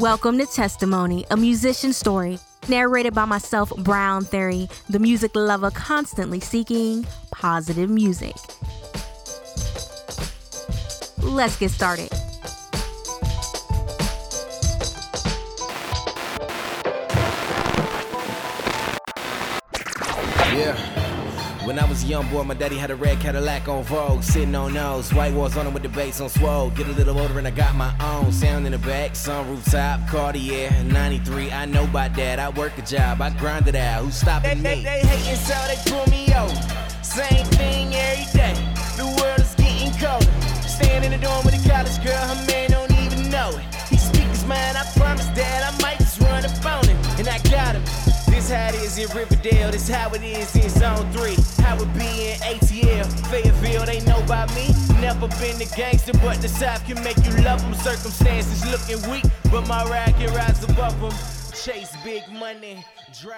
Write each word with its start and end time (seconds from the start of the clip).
Welcome 0.00 0.38
to 0.38 0.46
Testimony, 0.46 1.26
a 1.32 1.36
musician 1.36 1.92
story, 1.92 2.38
narrated 2.68 3.14
by 3.14 3.24
myself, 3.24 3.72
Brown 3.78 4.22
Theory, 4.24 4.68
the 4.88 5.00
music 5.00 5.34
lover 5.34 5.72
constantly 5.72 6.38
seeking 6.38 7.04
positive 7.32 7.90
music. 7.90 8.36
Let's 11.20 11.58
get 11.58 11.72
started. 11.72 12.10
When 21.68 21.78
I 21.78 21.84
was 21.84 22.02
a 22.02 22.06
young 22.06 22.26
boy, 22.30 22.44
my 22.44 22.54
daddy 22.54 22.78
had 22.78 22.90
a 22.90 22.96
red 22.96 23.20
Cadillac 23.20 23.68
on 23.68 23.84
Vogue, 23.84 24.22
sitting 24.22 24.54
on 24.54 24.72
those 24.72 25.12
white 25.12 25.34
walls 25.34 25.54
on 25.58 25.66
them 25.66 25.74
with 25.74 25.82
the 25.82 25.90
bass 25.90 26.18
on 26.18 26.30
swole. 26.30 26.70
Get 26.70 26.88
a 26.88 26.92
little 26.92 27.20
older 27.20 27.36
and 27.36 27.46
I 27.46 27.50
got 27.50 27.74
my 27.74 27.94
own 28.00 28.32
sound 28.32 28.64
in 28.64 28.72
the 28.72 28.78
back, 28.78 29.10
sunroof 29.10 29.70
top, 29.70 30.00
Cartier, 30.08 30.70
93. 30.84 31.52
I 31.52 31.66
know 31.66 31.84
about 31.84 32.14
that. 32.16 32.38
I 32.38 32.48
work 32.48 32.78
a 32.78 32.82
job, 32.82 33.20
I 33.20 33.28
grind 33.36 33.68
it 33.68 33.74
out. 33.74 34.02
Who's 34.02 34.14
stopping 34.14 34.62
They, 34.62 34.76
me? 34.76 34.82
they, 34.82 35.02
they 35.02 35.08
hating 35.08 35.36
so 35.36 35.54
they 35.68 35.90
pull 35.90 36.10
me 36.10 36.32
over. 36.34 37.04
Same 37.04 37.44
thing 37.60 37.94
every 37.94 38.24
day. 38.32 38.54
The 38.96 39.04
world 39.20 39.38
is 39.38 39.54
getting 39.56 39.92
colder. 40.00 40.24
Stand 40.66 41.04
in 41.04 41.10
the 41.12 41.18
dorm 41.18 41.44
with 41.44 41.52
a 41.52 41.68
college 41.68 42.02
girl, 42.02 42.16
her 42.16 42.46
man 42.46 42.70
don't 42.70 42.92
even 42.92 43.28
know 43.30 43.50
it. 43.50 43.74
He 43.90 43.98
speak 43.98 44.24
his 44.24 44.46
mind, 44.46 44.78
I 44.78 44.84
How 48.48 48.68
it 48.68 48.76
is 48.76 48.96
in 48.96 49.14
Riverdale, 49.14 49.70
this 49.70 49.90
how 49.90 50.10
it 50.14 50.22
is 50.22 50.56
in 50.56 50.70
Zone 50.70 51.12
3. 51.12 51.36
How 51.62 51.76
it 51.76 51.92
be 51.92 52.30
in 52.30 52.38
ATL, 52.40 53.04
Fayetteville, 53.28 53.84
they 53.84 54.00
know 54.06 54.18
about 54.24 54.48
me. 54.54 54.68
Never 55.02 55.28
been 55.28 55.60
a 55.60 55.66
gangster, 55.76 56.12
but 56.22 56.40
the 56.40 56.48
South 56.48 56.82
can 56.86 57.02
make 57.04 57.18
you 57.18 57.32
love 57.44 57.60
them. 57.60 57.74
Circumstances 57.74 58.64
looking 58.70 59.10
weak, 59.10 59.24
but 59.50 59.68
my 59.68 59.84
ride 59.84 60.14
can 60.16 60.32
rise 60.34 60.64
above 60.64 60.98
them. 60.98 61.12
Chase 61.62 61.94
big 62.02 62.22
money. 62.32 62.82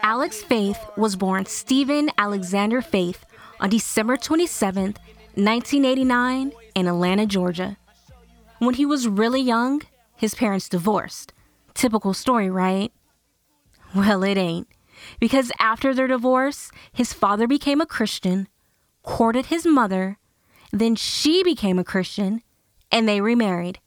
Alex 0.02 0.42
Faith 0.42 0.78
was 0.96 1.16
born 1.16 1.44
Stephen 1.44 2.10
Alexander 2.16 2.80
Faith 2.80 3.26
on 3.58 3.68
December 3.68 4.16
27th, 4.16 4.96
1989, 5.34 6.52
in 6.76 6.86
Atlanta, 6.86 7.26
Georgia. 7.26 7.76
When 8.60 8.74
he 8.74 8.86
was 8.86 9.08
really 9.08 9.40
young, 9.40 9.82
his 10.16 10.36
parents 10.36 10.68
divorced. 10.68 11.32
Typical 11.74 12.14
story, 12.14 12.48
right? 12.48 12.92
Well, 13.92 14.22
it 14.22 14.38
ain't. 14.38 14.68
Because 15.18 15.52
after 15.58 15.94
their 15.94 16.06
divorce, 16.06 16.70
his 16.92 17.12
father 17.12 17.46
became 17.46 17.80
a 17.80 17.86
Christian, 17.86 18.48
courted 19.02 19.46
his 19.46 19.66
mother, 19.66 20.18
then 20.72 20.94
she 20.94 21.42
became 21.42 21.78
a 21.78 21.84
Christian, 21.84 22.42
and 22.92 23.08
they 23.08 23.20
remarried. 23.20 23.78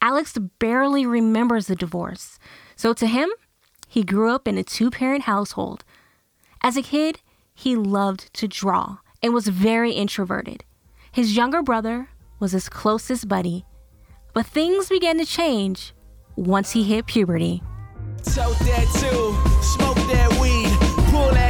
Alex 0.00 0.36
barely 0.58 1.04
remembers 1.06 1.66
the 1.66 1.76
divorce, 1.76 2.38
so 2.76 2.92
to 2.92 3.06
him, 3.06 3.30
he 3.88 4.04
grew 4.04 4.30
up 4.30 4.46
in 4.46 4.58
a 4.58 4.62
two 4.62 4.90
parent 4.90 5.24
household. 5.24 5.84
As 6.62 6.76
a 6.76 6.82
kid, 6.82 7.20
he 7.54 7.74
loved 7.74 8.32
to 8.34 8.46
draw 8.46 8.98
and 9.22 9.34
was 9.34 9.48
very 9.48 9.92
introverted. 9.92 10.64
His 11.10 11.36
younger 11.36 11.62
brother 11.62 12.10
was 12.38 12.52
his 12.52 12.68
closest 12.68 13.28
buddy, 13.28 13.64
but 14.34 14.46
things 14.46 14.88
began 14.88 15.18
to 15.18 15.24
change 15.24 15.92
once 16.36 16.72
he 16.72 16.84
hit 16.84 17.06
puberty. 17.06 17.62
Tote 18.22 19.97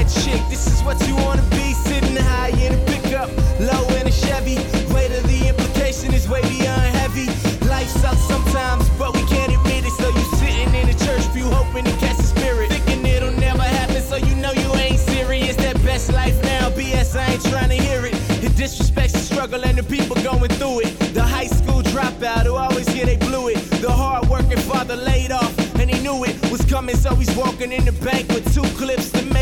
chick. 0.09 0.41
This 0.49 0.67
is 0.67 0.83
what 0.83 0.97
you 1.07 1.15
wanna 1.17 1.43
be, 1.51 1.73
sitting 1.73 2.17
high 2.17 2.51
in 2.65 2.73
a 2.73 2.81
pickup, 2.87 3.29
low 3.61 3.85
in 4.01 4.07
a 4.07 4.13
Chevy. 4.13 4.57
Weight 4.93 5.13
of 5.13 5.25
the 5.29 5.49
implication 5.49 6.15
is 6.15 6.29
way 6.29 6.43
beyond 6.43 6.89
heavy. 6.97 7.27
Life 7.69 7.89
sucks 7.89 8.23
sometimes, 8.23 8.89
but 8.99 9.15
we 9.15 9.23
can't 9.27 9.53
admit 9.53 9.85
it. 9.85 9.93
So 9.93 10.09
you 10.09 10.25
sitting 10.37 10.75
in 10.75 10.89
a 10.89 10.95
church 11.05 11.25
pew, 11.33 11.45
hoping 11.45 11.85
to 11.85 11.93
catch 11.99 12.17
the 12.17 12.23
spirit, 12.23 12.71
thinking 12.71 13.05
it'll 13.07 13.33
never 13.33 13.63
happen. 13.63 14.01
So 14.03 14.17
you 14.17 14.35
know 14.37 14.53
you 14.53 14.73
ain't 14.77 14.99
serious. 14.99 15.57
That 15.57 15.77
best 15.85 16.13
life 16.13 16.37
now, 16.43 16.71
BS. 16.71 17.17
I 17.17 17.33
ain't 17.33 17.45
trying 17.45 17.69
to 17.71 17.77
hear 17.77 18.05
it. 18.07 18.15
It 18.43 18.53
disrespects 18.53 19.13
the 19.13 19.19
struggle 19.19 19.65
and 19.65 19.77
the 19.77 19.83
people 19.83 20.17
going 20.17 20.51
through 20.59 20.81
it. 20.81 20.99
The 21.15 21.23
high 21.23 21.47
school 21.47 21.83
dropout 21.83 22.47
who 22.47 22.55
always 22.55 22.89
hear 22.89 23.05
they 23.05 23.17
blew 23.17 23.49
it. 23.49 23.59
The 23.83 23.91
hard 23.91 24.29
working 24.29 24.59
father 24.59 24.97
laid 24.97 25.33
off 25.33 25.53
and 25.79 25.91
he 25.91 26.01
knew 26.03 26.25
it 26.25 26.35
was 26.51 26.65
coming, 26.65 26.97
so 26.97 27.15
he's 27.15 27.35
walking 27.37 27.73
in 27.73 27.85
the 27.85 27.93
bank 27.93 28.29
with 28.29 28.45
two 28.55 28.69
clips 28.77 29.11
to 29.13 29.25
make. 29.27 29.38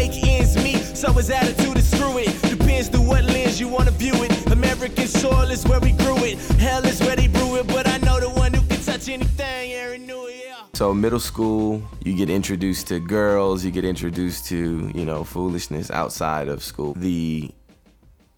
So 0.96 1.12
his 1.12 1.28
attitude 1.28 1.76
is 1.76 1.90
screw 1.90 2.16
it. 2.16 2.40
Depends 2.40 2.88
through 2.88 3.02
what 3.02 3.22
lens 3.24 3.60
you 3.60 3.68
wanna 3.68 3.90
view 3.90 4.14
it. 4.14 4.50
American 4.50 5.06
soil 5.06 5.50
is 5.50 5.62
where 5.66 5.78
we 5.78 5.92
grew 5.92 6.16
it. 6.24 6.38
Hell 6.58 6.86
is 6.86 7.00
where 7.00 7.14
they 7.14 7.28
brew 7.28 7.56
it, 7.56 7.66
but 7.66 7.86
I 7.86 7.98
know 7.98 8.18
the 8.18 8.30
one 8.30 8.54
who 8.54 8.62
can 8.66 8.80
touch 8.80 9.06
anything. 9.10 9.72
Aaron 9.72 10.06
knew 10.06 10.26
it. 10.26 10.54
So 10.72 10.94
middle 10.94 11.20
school, 11.20 11.82
you 12.02 12.14
get 12.16 12.30
introduced 12.30 12.86
to 12.86 12.98
girls, 12.98 13.62
you 13.62 13.70
get 13.70 13.84
introduced 13.84 14.46
to, 14.46 14.90
you 14.94 15.04
know, 15.04 15.22
foolishness 15.22 15.90
outside 15.90 16.48
of 16.48 16.64
school. 16.64 16.94
The 16.94 17.50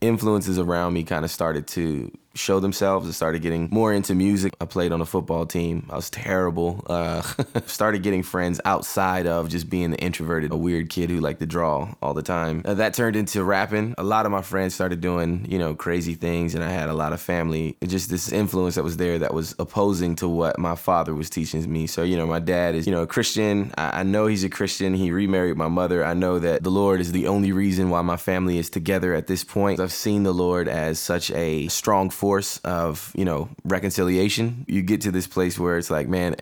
influences 0.01 0.59
around 0.59 0.95
me 0.95 1.05
kind 1.05 1.25
of 1.25 1.31
started 1.31 1.69
to 1.69 2.11
show 2.38 2.60
themselves. 2.60 3.09
I 3.09 3.12
started 3.12 3.43
getting 3.43 3.69
more 3.71 3.93
into 3.93 4.15
music. 4.15 4.54
I 4.60 4.65
played 4.65 4.93
on 4.93 5.00
a 5.00 5.06
football 5.06 5.47
team. 5.47 5.87
I 5.91 5.97
was 5.97 6.10
terrible. 6.10 6.84
Uh, 6.87 7.22
started 7.66 8.03
getting 8.03 8.22
friends 8.22 8.60
outside 8.65 9.26
of 9.26 9.49
just 9.49 9.69
being 9.69 9.91
the 9.91 9.99
introverted, 9.99 10.53
a 10.53 10.56
weird 10.56 10.88
kid 10.91 11.10
who 11.10 11.21
liked 11.21 11.41
to 11.41 11.47
draw 11.47 11.94
all 12.00 12.15
the 12.15 12.22
time. 12.22 12.62
Uh, 12.65 12.75
that 12.75 12.94
turned 12.94 13.16
into 13.16 13.43
rapping. 13.44 13.94
A 13.99 14.03
lot 14.03 14.26
of 14.26 14.32
my 14.32 14.43
friends 14.43 14.75
started 14.75 15.00
doing, 15.00 15.47
you 15.49 15.59
know, 15.59 15.75
crazy 15.75 16.15
things, 16.15 16.54
and 16.54 16.62
I 16.62 16.71
had 16.71 16.88
a 16.88 16.94
lot 16.94 17.12
of 17.12 17.21
family. 17.21 17.76
Just 17.84 18.10
this 18.10 18.31
influence 18.32 18.76
that 18.76 18.84
was 18.84 18.97
there 18.97 19.19
that 19.19 19.34
was 19.34 19.55
opposing 19.59 20.15
to 20.16 20.28
what 20.28 20.59
my 20.59 20.75
father 20.75 21.15
was 21.15 21.28
teaching 21.28 21.70
me. 21.70 21.87
So, 21.87 22.03
you 22.03 22.16
know, 22.16 22.26
my 22.26 22.38
dad 22.38 22.75
is, 22.75 22.87
you 22.87 22.93
know, 22.93 23.03
a 23.03 23.06
Christian. 23.06 23.72
I, 23.76 24.00
I 24.00 24.03
know 24.05 24.26
he's 24.26 24.44
a 24.44 24.49
Christian. 24.49 24.94
He 24.94 25.10
remarried 25.10 25.56
my 25.56 25.69
mother. 25.69 26.05
I 26.05 26.15
know 26.15 26.38
that 26.38 26.62
the 26.62 26.70
Lord 26.70 27.00
is 27.00 27.12
the 27.12 27.26
only 27.26 27.53
reason 27.53 27.91
why 27.91 28.03
my 28.03 28.16
family 28.16 28.59
is 28.59 28.70
together 28.70 29.15
at 29.15 29.26
this 29.26 29.44
point. 29.44 29.81
I've 29.81 29.93
seen 29.93 30.22
the 30.22 30.34
Lord 30.34 30.69
as 30.69 30.99
such 30.99 31.31
a 31.32 31.69
strong 31.69 32.10
force 32.10 32.28
of, 32.65 33.12
you 33.16 33.25
know, 33.25 33.49
reconciliation. 33.65 34.65
You 34.69 34.83
get 34.83 35.00
to 35.03 35.11
this 35.11 35.27
place 35.27 35.59
where 35.59 35.78
it's 35.78 35.91
like, 35.91 36.09
man, 36.09 36.37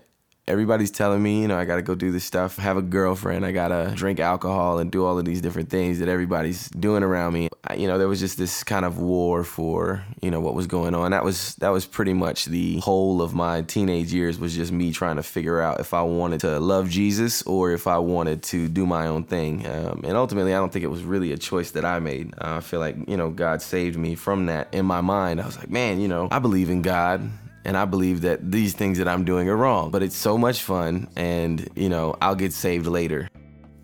everybody's 0.48 0.90
telling 0.90 1.22
me, 1.22 1.42
you 1.42 1.48
know, 1.48 1.58
I 1.58 1.64
got 1.64 1.76
to 1.76 1.82
go 1.82 1.94
do 1.94 2.12
this 2.12 2.24
stuff, 2.24 2.56
have 2.56 2.76
a 2.76 2.82
girlfriend, 2.82 3.44
I 3.44 3.52
got 3.52 3.68
to 3.68 3.92
drink 3.94 4.20
alcohol 4.20 4.78
and 4.78 4.90
do 4.90 5.04
all 5.04 5.18
of 5.18 5.24
these 5.24 5.40
different 5.40 5.70
things 5.70 5.98
that 5.98 6.08
everybody's 6.08 6.68
doing 6.70 7.02
around 7.02 7.32
me. 7.32 7.48
I, 7.64 7.74
you 7.74 7.88
know, 7.88 7.98
there 7.98 8.06
was 8.06 8.20
just 8.20 8.38
this 8.38 8.62
kind 8.62 8.84
of 8.84 8.98
war 8.98 9.42
for, 9.42 10.04
you 10.22 10.30
know, 10.30 10.40
what 10.40 10.54
was 10.54 10.66
going 10.66 10.94
on. 10.94 11.10
That 11.10 11.24
was 11.24 11.56
that 11.56 11.70
was 11.70 11.84
pretty 11.84 12.12
much 12.12 12.44
the 12.44 12.78
whole 12.78 13.22
of 13.22 13.34
my 13.34 13.62
teenage 13.62 14.12
years 14.12 14.38
was 14.38 14.54
just 14.54 14.70
me 14.70 14.92
trying 14.92 15.16
to 15.16 15.22
figure 15.22 15.60
out 15.60 15.80
if 15.80 15.92
I 15.92 16.02
wanted 16.02 16.40
to 16.40 16.60
love 16.60 16.88
Jesus 16.88 17.42
or 17.42 17.72
if 17.72 17.86
I 17.86 17.98
wanted 17.98 18.42
to 18.44 18.68
do 18.68 18.86
my 18.86 19.08
own 19.08 19.24
thing. 19.24 19.66
Um, 19.66 20.02
and 20.04 20.16
ultimately, 20.16 20.54
I 20.54 20.58
don't 20.58 20.72
think 20.72 20.84
it 20.84 20.88
was 20.88 21.02
really 21.02 21.32
a 21.32 21.38
choice 21.38 21.72
that 21.72 21.84
I 21.84 21.98
made. 21.98 22.34
Uh, 22.34 22.56
I 22.56 22.60
feel 22.60 22.80
like, 22.80 22.96
you 23.08 23.16
know, 23.16 23.30
God 23.30 23.62
saved 23.62 23.98
me 23.98 24.14
from 24.14 24.46
that. 24.46 24.72
In 24.72 24.86
my 24.86 25.00
mind, 25.00 25.40
I 25.40 25.46
was 25.46 25.58
like, 25.58 25.70
man, 25.70 26.00
you 26.00 26.08
know, 26.08 26.28
I 26.30 26.38
believe 26.38 26.70
in 26.70 26.82
God 26.82 27.28
and 27.66 27.76
I 27.76 27.84
believe 27.84 28.20
that 28.20 28.50
these 28.50 28.74
things 28.74 28.98
that 28.98 29.08
I'm 29.08 29.24
doing 29.24 29.48
are 29.48 29.56
wrong, 29.56 29.90
but 29.90 30.02
it's 30.02 30.16
so 30.16 30.38
much 30.38 30.62
fun 30.62 31.08
and, 31.16 31.68
you 31.74 31.88
know, 31.88 32.14
I'll 32.22 32.36
get 32.36 32.52
saved 32.52 32.86
later. 32.86 33.28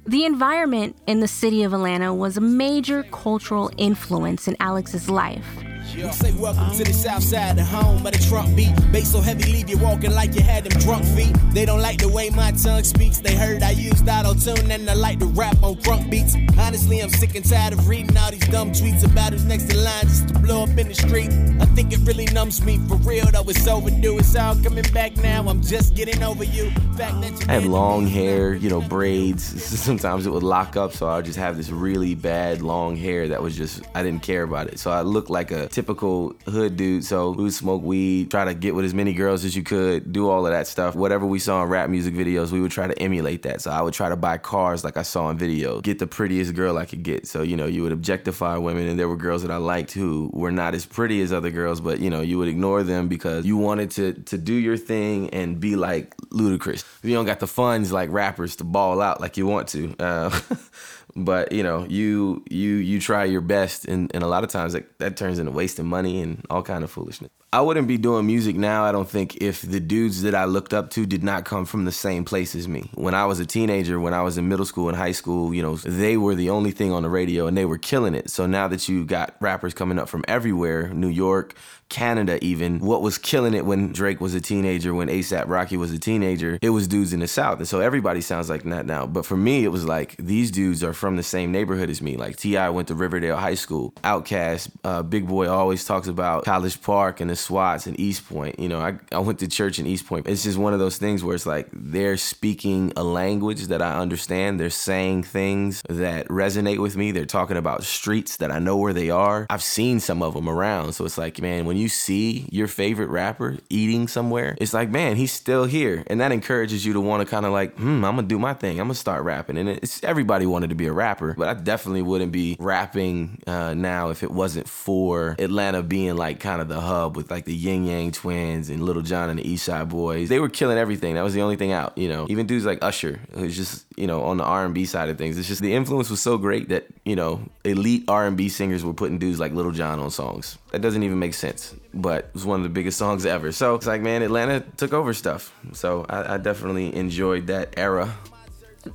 The 0.07 0.25
environment 0.25 0.97
in 1.07 1.21
the 1.21 1.29
city 1.29 1.65
of 1.65 1.73
Atlanta 1.73 2.15
was 2.15 2.37
a 2.37 2.41
major 2.41 3.03
cultural 3.11 3.71
influence 3.77 4.47
in 4.47 4.57
Alex's 4.61 5.11
life. 5.11 5.47
We 5.95 6.11
say 6.13 6.33
welcome 6.33 6.71
to 6.77 6.85
the 6.85 6.93
south 6.93 7.23
side, 7.23 7.57
the 7.57 7.65
home 7.65 8.07
of 8.07 8.13
the 8.13 8.19
Trump 8.27 8.57
beat. 8.57 8.73
Bass 8.93 9.13
so 9.13 9.21
heavy, 9.21 9.53
leave 9.53 9.69
you 9.69 9.77
walking 9.77 10.13
like 10.13 10.35
you 10.35 10.41
had 10.41 10.65
them 10.65 10.81
drunk 10.81 11.05
feet. 11.05 11.37
They 11.53 11.67
don't 11.67 11.83
like 11.83 11.99
the 11.99 12.09
way 12.09 12.31
my 12.31 12.51
tongue 12.53 12.83
speaks. 12.83 13.19
They 13.19 13.35
heard 13.35 13.63
I 13.63 13.73
used 13.73 14.09
auto 14.09 14.33
tune 14.33 14.71
and 14.71 14.89
I 14.89 14.95
like 14.95 15.19
to 15.19 15.27
rap 15.27 15.63
on 15.63 15.75
drunk 15.77 16.11
beats. 16.11 16.35
Honestly, 16.59 17.01
I'm 17.01 17.11
sick 17.11 17.35
and 17.35 17.45
tired 17.45 17.75
of 17.75 17.89
reading 17.89 18.17
all 18.17 18.31
these 18.31 18.47
dumb 18.49 18.73
tweets 18.73 19.05
about 19.05 19.33
who's 19.33 19.45
next 19.45 19.71
in 19.71 19.85
line 19.85 20.03
just 20.05 20.29
to 20.29 20.39
blow 20.39 20.63
up 20.63 20.71
in 20.71 20.89
the 20.89 20.95
street. 20.95 21.31
I 21.61 21.67
think 21.67 21.93
it 21.93 22.01
really 22.05 22.25
numbs 22.27 22.65
me 22.65 22.79
for 22.89 22.97
real, 22.97 23.27
though 23.31 23.45
it's 23.49 23.67
overdue. 23.69 24.19
It's 24.19 24.35
all 24.35 24.57
coming 24.57 24.85
back 24.95 25.17
now. 25.19 25.47
I'm 25.47 25.61
just 25.61 25.95
getting 25.95 26.23
over 26.23 26.45
you. 26.45 26.71
Fact 26.97 27.21
that 27.21 27.33
you 27.39 27.47
I 27.49 27.53
had 27.55 27.65
long 27.65 28.07
hair, 28.07 28.55
you 28.55 28.71
know, 28.71 28.81
braids. 28.81 29.43
Sometimes 29.63 30.27
it 30.27 30.31
would 30.31 30.43
lock 30.43 30.77
up, 30.77 30.95
so 30.95 31.07
I 31.07 31.17
would 31.17 31.27
just 31.27 31.39
have 31.39 31.59
this 31.59 31.69
really 31.69 32.15
bad 32.15 32.63
long 32.63 32.97
hair 32.97 33.29
that 33.29 33.43
was 33.43 33.55
just, 33.57 33.83
I 33.95 34.03
didn't 34.03 34.23
care 34.23 34.43
about 34.43 34.69
it. 34.69 34.79
So 34.79 34.91
I 34.91 35.03
looked 35.03 35.29
like 35.29 35.51
a 35.51 35.69
typical 35.83 36.33
hood 36.47 36.77
dude. 36.77 37.05
So 37.05 37.33
we 37.33 37.43
would 37.43 37.53
smoke 37.53 37.83
weed, 37.83 38.31
try 38.31 38.45
to 38.45 38.55
get 38.55 38.77
with 38.77 38.85
as 38.85 38.95
many 38.95 39.13
girls 39.13 39.45
as 39.45 39.57
you 39.57 39.65
could, 39.65 40.13
do 40.13 40.31
all 40.31 40.47
of 40.47 40.53
that 40.53 40.69
stuff. 40.69 40.95
Whatever 40.95 41.27
we 41.27 41.41
saw 41.41 41.65
in 41.65 41.69
rap 41.69 41.91
music 41.91 42.15
videos, 42.15 42.53
we 42.53 42.61
would 42.61 42.71
try 42.71 42.87
to 42.87 42.97
emulate 43.03 43.43
that. 43.43 43.61
So 43.61 43.73
I 43.73 43.83
would 43.83 43.93
try 43.93 44.09
to 44.09 44.15
buy 44.15 44.39
cars 44.39 44.85
like 44.85 44.97
I 44.97 45.03
saw 45.03 45.29
in 45.31 45.39
videos, 45.39 45.83
get 45.83 45.99
the 45.99 46.07
prettiest 46.07 46.55
girl 46.55 46.79
I 46.79 46.85
could 46.85 47.03
get. 47.03 47.27
So, 47.27 47.43
you 47.43 47.57
know, 47.57 47.67
you 47.67 47.83
would 47.83 47.91
objectify 47.91 48.59
women, 48.59 48.87
and 48.87 48.97
there 48.97 49.09
were 49.09 49.17
girls 49.17 49.43
that 49.43 49.51
I 49.51 49.57
liked 49.57 49.91
who 49.91 50.31
were 50.33 50.53
not 50.53 50.77
as 50.77 50.87
pretty 50.87 51.21
as 51.21 51.33
other 51.33 51.51
girls, 51.51 51.81
but, 51.81 51.99
you 51.99 52.09
know, 52.09 52.21
you 52.21 52.39
would 52.39 52.49
ignore 52.49 52.85
them 52.85 53.09
because 53.09 53.45
you 53.45 53.57
wanted 53.57 53.91
to, 53.93 54.13
to 54.13 54.39
do 54.39 54.55
your 54.55 54.77
thing 54.77 55.31
and 55.31 55.59
be 55.59 55.75
like 55.75 56.17
Ludacris. 56.29 56.85
You 57.03 57.15
don't 57.15 57.27
got 57.27 57.41
the 57.41 57.49
funds 57.49 57.91
like 57.91 58.13
rappers 58.13 58.55
to 58.57 58.65
ball 58.65 59.03
out 59.03 59.21
like 59.21 59.37
you 59.37 59.49
want 59.49 59.67
to. 59.71 59.97
Uh, 59.99 60.41
but 61.17 61.53
you 61.53 61.63
know, 61.63 61.85
you 61.89 62.45
you 62.49 62.77
you 62.77 63.01
try 63.01 63.25
your 63.25 63.41
best, 63.41 63.87
and, 63.87 64.11
and 64.15 64.23
a 64.23 64.27
lot 64.27 64.45
of 64.45 64.51
times 64.51 64.73
that, 64.73 64.99
that 64.99 65.17
turns 65.17 65.39
into 65.39 65.53
wasting 65.53 65.87
money 65.87 66.21
and 66.21 66.45
all 66.51 66.63
kind 66.63 66.85
of 66.85 66.91
foolishness. 66.91 67.31
I 67.55 67.61
wouldn't 67.61 67.87
be 67.87 67.99
doing 67.99 68.27
music 68.27 68.57
now, 68.57 68.85
I 68.85 68.93
don't 68.93 69.09
think, 69.09 69.37
if 69.43 69.61
the 69.61 69.79
dudes 69.79 70.23
that 70.23 70.35
I 70.35 70.47
looked 70.47 70.73
up 70.73 70.89
to 70.93 71.05
did 71.05 71.23
not 71.23 71.45
come 71.45 71.67
from 71.67 71.85
the 71.85 71.93
same 71.93 72.25
place 72.25 72.55
as 72.55 72.67
me. 72.67 72.89
When 72.95 73.15
I 73.15 73.27
was 73.27 73.41
a 73.41 73.45
teenager, 73.47 74.01
when 74.01 74.15
I 74.15 74.23
was 74.23 74.39
in 74.39 74.49
middle 74.49 74.65
school 74.65 74.89
and 74.89 74.97
high 74.97 75.13
school, 75.13 75.53
you 75.53 75.61
know, 75.61 75.77
they 75.77 76.17
were 76.17 76.35
the 76.35 76.49
only 76.49 76.71
thing 76.71 76.93
on 76.93 77.03
the 77.03 77.11
radio 77.11 77.47
and 77.47 77.55
they 77.55 77.67
were 77.67 77.77
killing 77.77 78.15
it. 78.15 78.31
So 78.31 78.47
now 78.47 78.69
that 78.69 78.89
you 78.89 79.05
got 79.05 79.37
rappers 79.39 79.75
coming 79.75 79.99
up 79.99 80.09
from 80.09 80.25
everywhere, 80.27 80.89
New 80.95 81.09
York, 81.09 81.55
Canada 81.93 82.43
even, 82.43 82.81
what 82.81 83.03
was 83.03 83.19
killing 83.19 83.53
it 83.53 83.67
when 83.67 83.93
Drake 83.93 84.21
was 84.21 84.35
a 84.35 84.41
teenager, 84.41 84.95
when 84.95 85.09
ASAP 85.09 85.47
Rocky 85.47 85.77
was 85.77 85.93
a 85.93 85.99
teenager, 85.99 86.59
it 86.63 86.71
was 86.71 86.89
dudes 86.89 87.13
in 87.13 87.21
the 87.21 87.29
South. 87.29 87.59
And 87.59 87.69
so 87.69 87.81
everybody 87.81 88.23
sounds 88.23 88.49
like 88.49 88.63
that 88.65 88.87
now. 88.87 89.07
But 89.07 89.27
for 89.27 89.37
me, 89.37 89.65
it 89.65 89.69
was 89.69 89.85
like 89.85 90.17
these 90.17 90.51
dudes 90.51 90.83
are 90.83 90.95
from 90.95 91.17
the 91.17 91.23
same 91.23 91.53
neighborhood 91.53 91.91
as 91.91 92.01
me. 92.01 92.17
Like 92.17 92.37
T.I. 92.37 92.71
went 92.71 92.89
to 92.89 92.95
Riverdale 92.95 93.37
High 93.37 93.55
School. 93.55 93.93
Outkast, 94.03 94.71
uh, 94.85 95.03
Big 95.03 95.29
Boi 95.29 95.49
always 95.49 95.85
talks 95.85 96.09
about 96.09 96.45
College 96.45 96.81
Park 96.81 97.21
and 97.21 97.31
the 97.31 97.37
SWATs 97.37 97.87
and 97.87 98.01
East 98.01 98.27
Point. 98.27 98.59
You 98.59 98.69
know, 98.69 98.81
I, 98.81 98.99
I 99.13 99.19
went 99.19 99.39
to 99.41 99.49
church 99.49 99.79
in 99.79 99.87
East 99.87 100.07
Point. 100.07 100.27
It's 100.27 100.45
just 100.45 100.57
one 100.57 100.73
of 100.73 100.79
those 100.79 100.97
things 100.97 101.23
where 101.23 101.35
it's 101.35 101.47
like 101.47 101.69
they're 101.73 102.17
speaking 102.17 102.93
a 102.97 103.05
language 103.05 103.67
that 103.67 103.83
I 103.83 103.99
understand. 103.99 104.59
They're 104.59 104.71
saying 104.71 105.25
things 105.25 105.83
that 105.91 106.27
resonate 106.29 106.79
with 106.79 106.97
me. 106.97 107.13
They're 107.13 107.27
talking 107.27 107.59
about 107.59 107.85
streets 107.85 108.39
that 108.39 108.51
I 108.51 108.59
know 108.59 108.79
where 108.79 108.95
they 108.95 109.11
are. 109.11 109.47
I've 109.51 109.63
seen 109.63 110.01
some 110.01 110.23
of 110.23 110.33
them 110.33 110.49
around. 110.49 110.95
So 110.95 111.05
it's 111.05 111.19
like, 111.19 111.41
man, 111.41 111.67
when 111.67 111.77
you 111.77 111.82
see 111.89 112.47
your 112.51 112.69
favorite 112.69 113.09
rapper 113.09 113.59
eating 113.71 114.09
somewhere, 114.09 114.57
it's 114.61 114.75
like, 114.75 114.91
man, 114.91 115.17
he's 115.17 115.33
still 115.33 115.65
here. 115.65 116.05
And 116.07 116.21
that 116.21 116.33
encourages 116.33 116.85
you 116.85 116.93
to 116.95 117.01
want 117.01 117.23
to 117.23 117.31
kind 117.31 117.47
of 117.47 117.53
like, 117.53 117.77
hmm, 117.77 118.05
I'm 118.05 118.17
going 118.17 118.29
to 118.29 118.35
do 118.35 118.39
my 118.39 118.55
thing. 118.55 118.81
I'm 118.81 118.87
going 118.87 118.95
to 118.95 119.01
start 119.01 119.25
rapping. 119.25 119.57
And 119.57 119.69
it's 119.69 120.03
everybody 120.05 120.47
wanted 120.47 120.71
to 120.71 120.77
be 120.77 120.87
a 120.87 120.93
rapper, 120.93 121.35
but 121.37 121.49
I 121.49 121.55
definitely 121.55 122.03
wouldn't 122.03 122.33
be 122.33 122.57
rapping 122.59 123.43
uh, 123.47 123.75
now 123.75 124.11
if 124.11 124.23
it 124.23 124.31
wasn't 124.31 124.69
for 124.69 125.37
Atlanta 125.39 125.83
being 125.83 126.17
like 126.17 126.41
kind 126.41 126.61
of 126.61 126.69
the 126.69 126.81
hub 126.81 127.17
with 127.17 127.31
like 127.31 127.45
the 127.45 127.55
Ying 127.55 127.87
Yang 127.87 128.13
Twins 128.13 128.71
and 128.71 128.85
Lil 128.85 129.03
Jon 129.03 129.31
and 129.31 129.39
the 129.39 129.49
East 129.49 129.65
Side 129.65 129.89
Boyz. 129.89 130.29
They 130.29 130.41
were 130.41 130.49
killing 130.49 130.79
everything. 130.79 131.15
That 131.15 131.23
was 131.23 131.35
the 131.35 131.43
only 131.43 131.57
thing 131.57 131.73
out, 131.73 131.97
you 131.97 132.09
know. 132.09 132.27
Even 132.29 132.47
dudes 132.47 132.65
like 132.65 132.83
Usher, 132.83 133.21
who's 133.35 133.57
just, 133.57 133.85
you 133.97 134.07
know, 134.07 134.23
on 134.23 134.37
the 134.37 134.45
R&B 134.45 134.85
side 134.85 135.09
of 135.09 135.19
things. 135.19 135.39
It's 135.39 135.49
just 135.49 135.61
the 135.61 135.75
influence 135.75 136.11
was 136.11 136.21
so 136.21 136.39
great 136.39 136.69
that, 136.71 136.87
you 137.05 137.17
know, 137.17 137.41
elite 137.65 138.05
R&B 138.09 138.49
singers 138.49 138.85
were 138.85 138.95
putting 138.95 139.19
dudes 139.19 139.41
like 139.41 139.53
Lil 139.53 139.71
Jon 139.71 140.01
on 140.01 140.11
songs. 140.11 140.59
That 140.71 140.81
doesn't 140.81 141.03
even 141.03 141.19
make 141.19 141.35
sense, 141.35 141.62
but 141.95 142.25
it 142.27 142.35
was 142.35 142.45
one 142.45 142.61
of 142.61 142.65
the 142.65 142.71
biggest 142.71 142.99
songs 142.99 143.27
ever. 143.27 143.53
So 143.53 143.75
it's 143.75 143.87
like, 143.87 144.01
man, 144.01 144.23
Atlanta 144.23 144.61
took 144.77 144.93
over 144.93 145.13
stuff. 145.15 145.55
So 145.73 146.07
I, 146.09 146.35
I 146.35 146.37
definitely 146.39 146.95
enjoyed 146.95 147.47
that 147.49 147.75
era. 147.77 148.15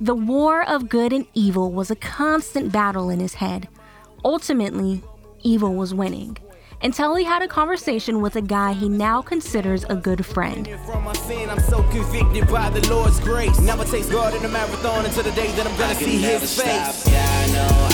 The 0.00 0.14
war 0.14 0.68
of 0.68 0.88
good 0.88 1.12
and 1.12 1.26
evil 1.34 1.72
was 1.72 1.90
a 1.90 1.96
constant 1.96 2.72
battle 2.72 3.08
in 3.08 3.20
his 3.20 3.34
head. 3.34 3.68
Ultimately, 4.24 5.02
evil 5.42 5.74
was 5.74 5.94
winning 5.94 6.36
until 6.82 7.14
he 7.14 7.24
had 7.24 7.42
a 7.42 7.48
conversation 7.48 8.20
with 8.20 8.36
a 8.36 8.42
guy 8.42 8.72
he 8.72 8.88
now 8.88 9.20
considers 9.20 9.84
a 9.84 9.96
good 9.96 10.24
friend. 10.24 10.68
From 10.86 11.04
my 11.04 11.12
sin, 11.12 11.50
I'm 11.50 11.60
so 11.60 11.82
convicted 11.84 12.48
by 12.48 12.70
the 12.70 12.88
Lord's 12.88 13.20
grace. 13.20 13.58
Now 13.60 13.80
it 13.80 13.88
takes 13.88 14.08
God 14.08 14.34
in 14.34 14.44
a 14.44 14.48
marathon 14.48 15.04
until 15.04 15.24
the 15.24 15.32
day 15.32 15.50
that 15.52 15.66
I'm 15.66 15.76
gonna 15.76 15.94
see 15.94 16.18
his 16.18 16.60
face. 16.60 17.08
Yeah, 17.08 17.87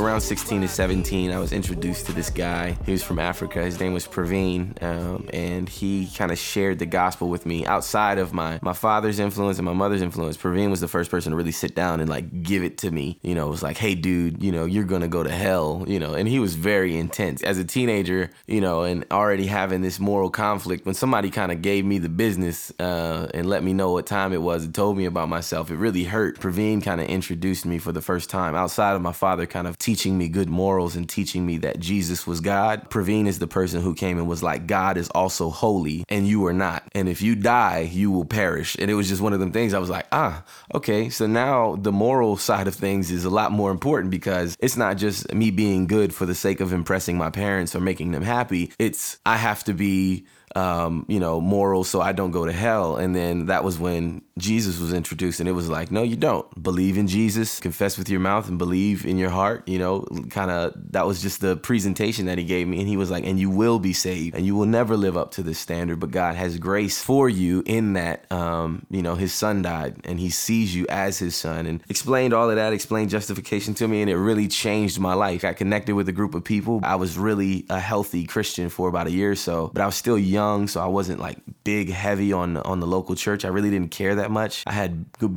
around 0.00 0.22
16 0.22 0.62
to 0.62 0.68
17, 0.68 1.30
I 1.30 1.38
was 1.38 1.52
introduced 1.52 2.06
to 2.06 2.12
this 2.12 2.30
guy. 2.30 2.76
He 2.86 2.92
was 2.92 3.02
from 3.02 3.18
Africa. 3.18 3.62
His 3.62 3.78
name 3.78 3.92
was 3.92 4.06
Praveen, 4.06 4.82
um, 4.82 5.28
and 5.32 5.68
he 5.68 6.08
kind 6.16 6.32
of 6.32 6.38
shared 6.38 6.78
the 6.78 6.86
gospel 6.86 7.28
with 7.28 7.44
me 7.44 7.66
outside 7.66 8.18
of 8.18 8.32
my 8.32 8.58
my 8.62 8.72
father's 8.72 9.18
influence 9.18 9.58
and 9.58 9.66
my 9.66 9.74
mother's 9.74 10.00
influence. 10.00 10.36
Praveen 10.36 10.70
was 10.70 10.80
the 10.80 10.88
first 10.88 11.10
person 11.10 11.32
to 11.32 11.36
really 11.36 11.52
sit 11.52 11.74
down 11.74 12.00
and 12.00 12.08
like 12.08 12.42
give 12.42 12.62
it 12.62 12.78
to 12.78 12.90
me. 12.90 13.18
You 13.22 13.34
know, 13.34 13.46
it 13.46 13.50
was 13.50 13.62
like, 13.62 13.76
hey, 13.76 13.94
dude, 13.94 14.42
you 14.42 14.52
know, 14.52 14.64
you're 14.64 14.84
gonna 14.84 15.08
go 15.08 15.22
to 15.22 15.30
hell. 15.30 15.84
You 15.86 16.00
know, 16.00 16.14
and 16.14 16.26
he 16.26 16.38
was 16.38 16.54
very 16.54 16.96
intense 16.96 17.42
as 17.42 17.58
a 17.58 17.64
teenager. 17.64 18.30
You 18.46 18.62
know, 18.62 18.82
and 18.82 19.04
already 19.10 19.46
having 19.46 19.82
this 19.82 20.00
moral 20.00 20.30
conflict. 20.30 20.86
When 20.86 20.94
somebody 20.94 21.30
kind 21.30 21.52
of 21.52 21.60
gave 21.60 21.84
me 21.84 21.98
the 21.98 22.08
business 22.08 22.72
uh, 22.80 23.28
and 23.34 23.48
let 23.48 23.62
me 23.62 23.74
know 23.74 23.92
what 23.92 24.06
time 24.06 24.32
it 24.32 24.40
was 24.40 24.64
and 24.64 24.74
told 24.74 24.96
me 24.96 25.04
about 25.04 25.28
myself, 25.28 25.70
it 25.70 25.76
really 25.76 26.04
hurt. 26.04 26.38
Praveen 26.40 26.82
kind 26.82 27.00
of 27.00 27.06
introduced 27.08 27.66
me 27.66 27.78
for 27.78 27.92
the 27.92 28.00
first 28.00 28.30
time 28.30 28.54
outside 28.54 28.96
of 28.96 29.02
my 29.02 29.12
father 29.12 29.46
kind 29.46 29.66
of 29.66 29.78
teaching 29.90 30.16
me 30.16 30.28
good 30.28 30.48
morals 30.48 30.94
and 30.94 31.08
teaching 31.08 31.44
me 31.44 31.58
that 31.58 31.80
Jesus 31.80 32.24
was 32.24 32.40
God. 32.40 32.88
Praveen 32.90 33.26
is 33.26 33.40
the 33.40 33.48
person 33.48 33.82
who 33.82 33.92
came 33.92 34.18
and 34.18 34.28
was 34.28 34.40
like, 34.40 34.68
God 34.68 34.96
is 34.96 35.08
also 35.08 35.50
holy 35.50 36.04
and 36.08 36.28
you 36.28 36.46
are 36.46 36.52
not. 36.52 36.84
And 36.92 37.08
if 37.08 37.20
you 37.20 37.34
die, 37.34 37.80
you 37.90 38.08
will 38.12 38.24
perish. 38.24 38.76
And 38.78 38.88
it 38.88 38.94
was 38.94 39.08
just 39.08 39.20
one 39.20 39.32
of 39.32 39.40
them 39.40 39.50
things 39.50 39.74
I 39.74 39.80
was 39.80 39.90
like, 39.90 40.06
ah, 40.12 40.44
okay. 40.72 41.08
So 41.08 41.26
now 41.26 41.74
the 41.74 41.90
moral 41.90 42.36
side 42.36 42.68
of 42.68 42.74
things 42.76 43.10
is 43.10 43.24
a 43.24 43.30
lot 43.30 43.50
more 43.50 43.72
important 43.72 44.12
because 44.12 44.56
it's 44.60 44.76
not 44.76 44.96
just 44.96 45.34
me 45.34 45.50
being 45.50 45.88
good 45.88 46.14
for 46.14 46.24
the 46.24 46.36
sake 46.36 46.60
of 46.60 46.72
impressing 46.72 47.18
my 47.18 47.30
parents 47.30 47.74
or 47.74 47.80
making 47.80 48.12
them 48.12 48.22
happy. 48.22 48.72
It's 48.78 49.18
I 49.26 49.38
have 49.38 49.64
to 49.64 49.74
be 49.74 50.24
um, 50.56 51.06
you 51.08 51.20
know, 51.20 51.40
moral 51.40 51.84
so 51.84 52.00
I 52.00 52.12
don't 52.12 52.30
go 52.30 52.46
to 52.46 52.52
hell. 52.52 52.96
And 52.96 53.14
then 53.14 53.46
that 53.46 53.64
was 53.64 53.78
when 53.78 54.22
Jesus 54.38 54.80
was 54.80 54.92
introduced, 54.92 55.40
and 55.40 55.48
it 55.48 55.52
was 55.52 55.68
like, 55.68 55.90
no, 55.90 56.02
you 56.02 56.16
don't. 56.16 56.46
Believe 56.62 56.96
in 56.96 57.06
Jesus, 57.06 57.60
confess 57.60 57.98
with 57.98 58.08
your 58.08 58.20
mouth, 58.20 58.48
and 58.48 58.58
believe 58.58 59.04
in 59.04 59.18
your 59.18 59.30
heart. 59.30 59.68
You 59.68 59.78
know, 59.78 60.06
kind 60.30 60.50
of 60.50 60.74
that 60.92 61.06
was 61.06 61.20
just 61.20 61.40
the 61.40 61.56
presentation 61.56 62.26
that 62.26 62.38
he 62.38 62.44
gave 62.44 62.66
me. 62.66 62.78
And 62.80 62.88
he 62.88 62.96
was 62.96 63.10
like, 63.10 63.24
and 63.24 63.38
you 63.38 63.50
will 63.50 63.78
be 63.78 63.92
saved, 63.92 64.34
and 64.34 64.46
you 64.46 64.54
will 64.54 64.66
never 64.66 64.96
live 64.96 65.16
up 65.16 65.32
to 65.32 65.42
this 65.42 65.58
standard, 65.58 66.00
but 66.00 66.10
God 66.10 66.36
has 66.36 66.58
grace 66.58 67.02
for 67.02 67.28
you 67.28 67.62
in 67.66 67.92
that, 67.92 68.30
um, 68.32 68.86
you 68.90 69.02
know, 69.02 69.14
his 69.14 69.32
son 69.32 69.62
died, 69.62 69.96
and 70.04 70.18
he 70.18 70.30
sees 70.30 70.74
you 70.74 70.86
as 70.88 71.18
his 71.18 71.36
son, 71.36 71.66
and 71.66 71.82
explained 71.88 72.32
all 72.32 72.48
of 72.48 72.56
that, 72.56 72.72
explained 72.72 73.10
justification 73.10 73.74
to 73.74 73.86
me, 73.86 74.00
and 74.00 74.10
it 74.10 74.16
really 74.16 74.48
changed 74.48 74.98
my 74.98 75.14
life. 75.14 75.44
I 75.44 75.52
connected 75.52 75.94
with 75.94 76.08
a 76.08 76.12
group 76.12 76.34
of 76.34 76.44
people. 76.44 76.80
I 76.82 76.96
was 76.96 77.18
really 77.18 77.66
a 77.68 77.78
healthy 77.78 78.24
Christian 78.24 78.68
for 78.70 78.88
about 78.88 79.06
a 79.06 79.10
year 79.10 79.32
or 79.32 79.36
so, 79.36 79.70
but 79.74 79.82
I 79.82 79.86
was 79.86 79.94
still 79.94 80.18
young 80.18 80.39
young, 80.40 80.68
so 80.68 80.80
I 80.80 80.86
wasn't 80.86 81.20
like 81.20 81.38
big 81.64 81.90
heavy 81.90 82.32
on 82.32 82.56
on 82.72 82.80
the 82.80 82.86
local 82.96 83.14
church. 83.24 83.44
I 83.44 83.48
really 83.56 83.70
didn't 83.70 83.90
care 83.90 84.14
that 84.16 84.30
much. 84.30 84.54
I 84.66 84.72
had 84.72 84.90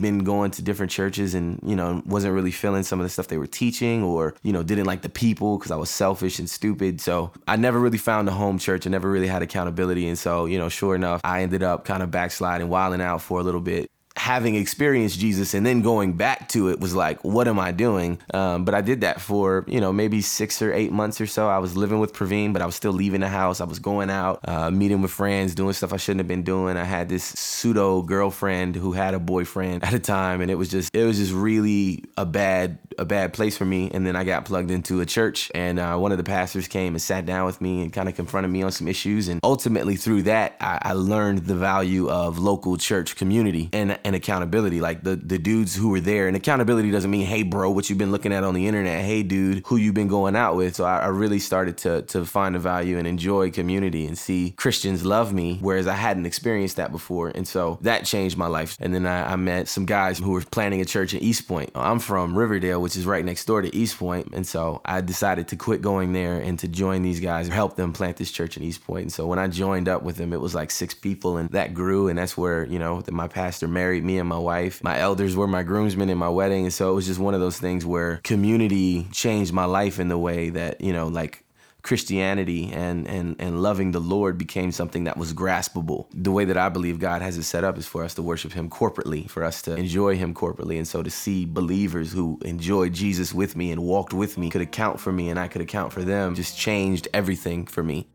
been 0.05 0.19
going 0.19 0.51
to 0.51 0.61
different 0.61 0.91
churches 0.99 1.35
and 1.35 1.59
you 1.71 1.75
know 1.75 2.01
wasn't 2.05 2.33
really 2.33 2.51
feeling 2.51 2.83
some 2.83 2.99
of 2.99 3.05
the 3.05 3.09
stuff 3.09 3.27
they 3.27 3.41
were 3.43 3.53
teaching, 3.63 4.03
or 4.03 4.33
you 4.47 4.53
know 4.53 4.63
didn't 4.63 4.85
like 4.85 5.01
the 5.01 5.15
people 5.25 5.57
because 5.57 5.71
I 5.71 5.79
was 5.83 5.89
selfish 5.89 6.39
and 6.39 6.49
stupid. 6.49 7.01
So 7.01 7.31
I 7.47 7.55
never 7.55 7.79
really 7.79 7.97
found 7.97 8.29
a 8.29 8.35
home 8.43 8.57
church. 8.59 8.87
I 8.87 8.89
never 8.89 9.09
really 9.09 9.31
had 9.35 9.41
accountability, 9.41 10.07
and 10.07 10.17
so 10.17 10.45
you 10.45 10.57
know, 10.57 10.69
sure 10.69 10.95
enough, 10.95 11.21
I 11.23 11.41
ended 11.43 11.63
up 11.63 11.85
kind 11.85 12.01
of 12.03 12.09
backsliding, 12.11 12.69
wilding 12.69 13.01
out 13.01 13.21
for 13.21 13.39
a 13.39 13.43
little 13.43 13.61
bit 13.61 13.89
having 14.15 14.55
experienced 14.55 15.19
Jesus 15.19 15.53
and 15.53 15.65
then 15.65 15.81
going 15.81 16.13
back 16.13 16.47
to 16.49 16.69
it 16.69 16.79
was 16.79 16.93
like, 16.93 17.23
what 17.23 17.47
am 17.47 17.59
I 17.59 17.71
doing? 17.71 18.19
Um, 18.33 18.63
but 18.63 18.75
I 18.75 18.81
did 18.81 19.01
that 19.01 19.19
for, 19.19 19.65
you 19.67 19.81
know, 19.81 19.91
maybe 19.91 20.21
six 20.21 20.61
or 20.61 20.71
eight 20.71 20.91
months 20.91 21.19
or 21.19 21.25
so. 21.25 21.49
I 21.49 21.57
was 21.57 21.75
living 21.75 21.99
with 21.99 22.13
Praveen, 22.13 22.53
but 22.53 22.61
I 22.61 22.65
was 22.65 22.75
still 22.75 22.91
leaving 22.93 23.21
the 23.21 23.27
house. 23.27 23.59
I 23.59 23.65
was 23.65 23.79
going 23.79 24.09
out, 24.09 24.39
uh, 24.47 24.69
meeting 24.69 25.01
with 25.01 25.11
friends, 25.11 25.55
doing 25.55 25.73
stuff 25.73 25.93
I 25.93 25.97
shouldn't 25.97 26.19
have 26.19 26.27
been 26.27 26.43
doing. 26.43 26.77
I 26.77 26.83
had 26.83 27.09
this 27.09 27.23
pseudo 27.23 28.03
girlfriend 28.03 28.75
who 28.75 28.91
had 28.93 29.13
a 29.13 29.19
boyfriend 29.19 29.83
at 29.83 29.91
the 29.91 29.99
time. 29.99 30.41
And 30.41 30.51
it 30.51 30.55
was 30.55 30.69
just, 30.69 30.95
it 30.95 31.05
was 31.05 31.17
just 31.17 31.33
really 31.33 32.03
a 32.15 32.25
bad, 32.25 32.77
a 32.97 33.05
bad 33.05 33.33
place 33.33 33.57
for 33.57 33.65
me. 33.65 33.89
And 33.93 34.05
then 34.05 34.15
I 34.15 34.23
got 34.23 34.45
plugged 34.45 34.71
into 34.71 35.01
a 35.01 35.05
church 35.05 35.51
and 35.55 35.79
uh, 35.79 35.97
one 35.97 36.11
of 36.11 36.17
the 36.17 36.23
pastors 36.23 36.67
came 36.67 36.93
and 36.93 37.01
sat 37.01 37.25
down 37.25 37.45
with 37.45 37.61
me 37.61 37.81
and 37.81 37.91
kind 37.91 38.09
of 38.09 38.15
confronted 38.15 38.51
me 38.51 38.63
on 38.63 38.71
some 38.71 38.87
issues. 38.87 39.27
And 39.27 39.39
ultimately 39.43 39.95
through 39.95 40.23
that, 40.23 40.55
I, 40.59 40.79
I 40.81 40.93
learned 40.93 41.39
the 41.39 41.55
value 41.55 42.09
of 42.09 42.39
local 42.39 42.77
church 42.77 43.15
community 43.15 43.69
and, 43.73 43.97
and 44.03 44.15
accountability. 44.15 44.81
Like 44.81 45.03
the 45.03 45.15
the 45.15 45.37
dudes 45.37 45.75
who 45.75 45.89
were 45.89 45.99
there, 45.99 46.27
and 46.27 46.35
accountability 46.35 46.91
doesn't 46.91 47.09
mean, 47.09 47.25
hey, 47.25 47.43
bro, 47.43 47.71
what 47.71 47.89
you've 47.89 47.97
been 47.97 48.11
looking 48.11 48.33
at 48.33 48.43
on 48.43 48.53
the 48.53 48.67
internet. 48.67 49.03
Hey, 49.03 49.23
dude, 49.23 49.63
who 49.65 49.77
you've 49.77 49.93
been 49.93 50.07
going 50.07 50.35
out 50.35 50.55
with. 50.55 50.75
So 50.75 50.83
I, 50.83 50.99
I 50.99 51.07
really 51.07 51.39
started 51.39 51.77
to 51.79 52.01
to 52.03 52.25
find 52.25 52.55
the 52.55 52.59
value 52.59 52.97
and 52.97 53.07
enjoy 53.07 53.51
community 53.51 54.05
and 54.05 54.17
see 54.17 54.51
Christians 54.57 55.05
love 55.05 55.33
me, 55.33 55.57
whereas 55.61 55.87
I 55.87 55.95
hadn't 55.95 56.25
experienced 56.25 56.77
that 56.77 56.91
before. 56.91 57.31
And 57.33 57.47
so 57.47 57.79
that 57.81 58.05
changed 58.05 58.37
my 58.37 58.47
life. 58.47 58.77
And 58.79 58.93
then 58.93 59.05
I, 59.05 59.33
I 59.33 59.35
met 59.35 59.67
some 59.67 59.85
guys 59.85 60.19
who 60.19 60.31
were 60.31 60.41
planning 60.41 60.81
a 60.81 60.85
church 60.85 61.13
in 61.13 61.21
East 61.21 61.47
Point. 61.47 61.71
I'm 61.75 61.99
from 61.99 62.37
Riverdale, 62.37 62.81
which 62.83 62.97
is 62.97 63.05
right 63.05 63.23
next 63.23 63.45
door 63.45 63.61
to 63.61 63.73
East 63.73 63.97
Point, 63.97 64.33
and 64.33 64.45
so 64.45 64.81
I 64.83 64.99
decided 64.99 65.47
to 65.47 65.55
quit 65.55 65.81
going 65.81 66.11
there 66.11 66.39
and 66.39 66.59
to 66.59 66.67
join 66.67 67.01
these 67.01 67.21
guys, 67.21 67.47
help 67.47 67.77
them 67.77 67.93
plant 67.93 68.17
this 68.17 68.29
church 68.29 68.57
in 68.57 68.63
East 68.63 68.85
Point. 68.85 69.03
And 69.03 69.13
so 69.13 69.25
when 69.25 69.39
I 69.39 69.47
joined 69.47 69.87
up 69.87 70.03
with 70.03 70.17
them, 70.17 70.33
it 70.33 70.41
was 70.41 70.53
like 70.53 70.69
six 70.69 70.93
people, 70.93 71.37
and 71.37 71.49
that 71.51 71.73
grew, 71.73 72.09
and 72.09 72.19
that's 72.19 72.35
where 72.37 72.65
you 72.65 72.79
know 72.79 73.01
my 73.09 73.27
pastor 73.27 73.67
married 73.67 74.03
me 74.03 74.19
and 74.19 74.27
my 74.27 74.37
wife. 74.37 74.83
My 74.83 74.99
elders 74.99 75.35
were 75.35 75.47
my 75.47 75.63
groomsmen 75.63 76.09
in 76.09 76.17
my 76.17 76.29
wedding. 76.29 76.65
And 76.65 76.73
so 76.73 76.91
it 76.91 76.95
was 76.95 77.05
just 77.05 77.19
one 77.19 77.33
of 77.33 77.39
those 77.39 77.59
things 77.59 77.85
where 77.85 78.17
community 78.23 79.07
changed 79.11 79.53
my 79.53 79.65
life 79.65 79.99
in 79.99 80.09
the 80.09 80.17
way 80.17 80.49
that, 80.49 80.81
you 80.81 80.93
know, 80.93 81.07
like 81.07 81.42
Christianity 81.83 82.71
and, 82.71 83.05
and, 83.09 83.35
and 83.39 83.61
loving 83.61 83.91
the 83.91 83.99
Lord 83.99 84.37
became 84.37 84.71
something 84.71 85.03
that 85.03 85.17
was 85.17 85.33
graspable. 85.33 86.07
The 86.13 86.31
way 86.31 86.45
that 86.45 86.55
I 86.55 86.69
believe 86.69 86.97
God 86.97 87.21
has 87.21 87.37
it 87.37 87.43
set 87.43 87.65
up 87.65 87.77
is 87.77 87.85
for 87.85 88.05
us 88.05 88.13
to 88.15 88.21
worship 88.21 88.53
Him 88.53 88.69
corporately, 88.69 89.29
for 89.29 89.43
us 89.43 89.61
to 89.63 89.75
enjoy 89.75 90.15
Him 90.15 90.33
corporately. 90.33 90.77
And 90.77 90.87
so 90.87 91.03
to 91.03 91.11
see 91.11 91.45
believers 91.45 92.13
who 92.13 92.39
enjoyed 92.45 92.93
Jesus 92.93 93.33
with 93.33 93.57
me 93.57 93.69
and 93.69 93.83
walked 93.83 94.13
with 94.13 94.37
me 94.37 94.49
could 94.49 94.61
account 94.61 95.01
for 95.01 95.11
me 95.11 95.29
and 95.29 95.37
I 95.37 95.49
could 95.49 95.61
account 95.61 95.91
for 95.91 96.03
them 96.03 96.35
just 96.35 96.57
changed 96.57 97.09
everything 97.13 97.65
for 97.65 97.83
me. 97.83 98.07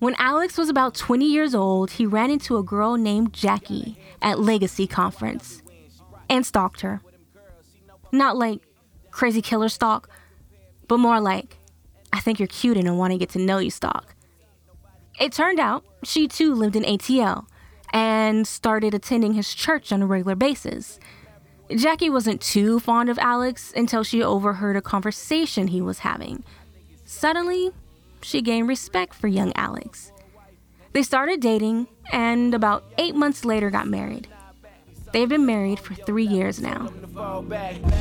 When 0.00 0.14
Alex 0.18 0.58
was 0.58 0.68
about 0.68 0.94
20 0.94 1.24
years 1.24 1.54
old, 1.54 1.92
he 1.92 2.04
ran 2.04 2.30
into 2.30 2.58
a 2.58 2.62
girl 2.62 2.96
named 2.96 3.32
Jackie 3.32 3.96
at 4.20 4.38
Legacy 4.38 4.86
Conference 4.86 5.62
and 6.28 6.44
stalked 6.44 6.82
her. 6.82 7.00
Not 8.12 8.36
like 8.36 8.60
crazy 9.10 9.40
killer 9.40 9.70
stalk, 9.70 10.10
but 10.88 10.98
more 10.98 11.20
like 11.20 11.53
I 12.14 12.20
think 12.20 12.38
you're 12.38 12.46
cute 12.46 12.76
and 12.76 12.86
I 12.88 12.92
want 12.92 13.12
to 13.12 13.18
get 13.18 13.30
to 13.30 13.40
know 13.40 13.58
you, 13.58 13.70
Stock. 13.70 14.14
It 15.18 15.32
turned 15.32 15.58
out 15.58 15.84
she 16.04 16.28
too 16.28 16.54
lived 16.54 16.76
in 16.76 16.84
ATL 16.84 17.46
and 17.92 18.46
started 18.46 18.94
attending 18.94 19.34
his 19.34 19.52
church 19.52 19.90
on 19.90 20.00
a 20.00 20.06
regular 20.06 20.36
basis. 20.36 21.00
Jackie 21.74 22.10
wasn't 22.10 22.40
too 22.40 22.78
fond 22.78 23.08
of 23.08 23.18
Alex 23.18 23.72
until 23.74 24.04
she 24.04 24.22
overheard 24.22 24.76
a 24.76 24.80
conversation 24.80 25.66
he 25.66 25.80
was 25.80 26.00
having. 26.00 26.44
Suddenly, 27.04 27.72
she 28.22 28.42
gained 28.42 28.68
respect 28.68 29.12
for 29.12 29.26
young 29.26 29.52
Alex. 29.56 30.12
They 30.92 31.02
started 31.02 31.40
dating 31.40 31.88
and 32.12 32.54
about 32.54 32.84
eight 32.96 33.16
months 33.16 33.44
later 33.44 33.70
got 33.70 33.88
married. 33.88 34.28
They've 35.14 35.28
been 35.28 35.46
married 35.46 35.78
for 35.78 35.94
three 35.94 36.26
years 36.26 36.60
now. 36.60 36.90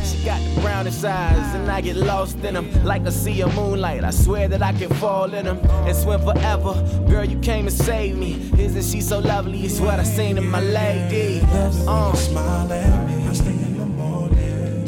She 0.04 0.26
got 0.26 0.42
the 0.42 0.62
brownest 0.62 1.06
eyes, 1.06 1.54
and 1.54 1.70
I 1.70 1.80
get 1.80 1.96
lost 1.96 2.40
in 2.40 2.56
them 2.56 2.84
like 2.84 3.04
a 3.04 3.12
sea 3.12 3.44
of 3.44 3.54
moonlight. 3.54 4.04
I 4.04 4.10
swear 4.10 4.48
that 4.48 4.64
I 4.64 4.74
can 4.74 4.90
fall 4.96 5.32
in 5.32 5.46
them 5.46 5.60
and 5.86 5.96
swim 5.96 6.22
forever. 6.22 6.74
Girl, 7.08 7.24
you 7.24 7.38
came 7.38 7.68
and 7.68 7.76
saved 7.76 8.18
me. 8.18 8.50
Isn't 8.58 8.82
she 8.82 9.00
so 9.00 9.20
lovely? 9.20 9.62
It's 9.62 9.80
what 9.80 10.00
I 10.00 10.04
seen 10.04 10.40
in 10.40 10.50
my 10.50 10.60
lady. 10.60 11.42
Uh. 11.88 12.14
Smile 12.16 12.74
at 12.74 13.08
me. 13.08 13.28
I 13.28 13.34
stay 13.34 13.52
in 13.52 13.78
the 13.78 13.86
morning. 13.86 14.86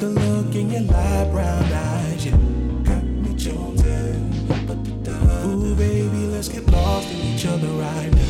The 0.00 0.08
look 0.08 0.52
in 0.56 0.68
your 0.68 0.80
light 0.80 1.28
brown 1.30 1.62
eyes, 1.62 2.26
you 2.26 2.32
got 2.82 3.04
me 3.04 3.30
jonesing. 3.36 4.32
Ooh, 5.46 5.76
baby, 5.76 6.26
let's 6.26 6.48
get 6.48 6.66
lost 6.72 7.08
in 7.08 7.20
each 7.20 7.46
other 7.46 7.68
right 7.68 8.10
now. 8.16 8.21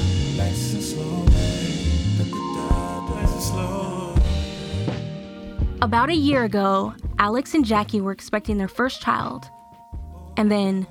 About 5.93 6.09
a 6.09 6.15
year 6.15 6.45
ago, 6.45 6.95
Alex 7.19 7.53
and 7.53 7.67
Jackie 7.67 8.01
were 8.01 8.13
expecting 8.13 8.57
their 8.57 8.67
first 8.67 9.03
child. 9.03 9.51
And 10.39 10.51
then 10.51 10.87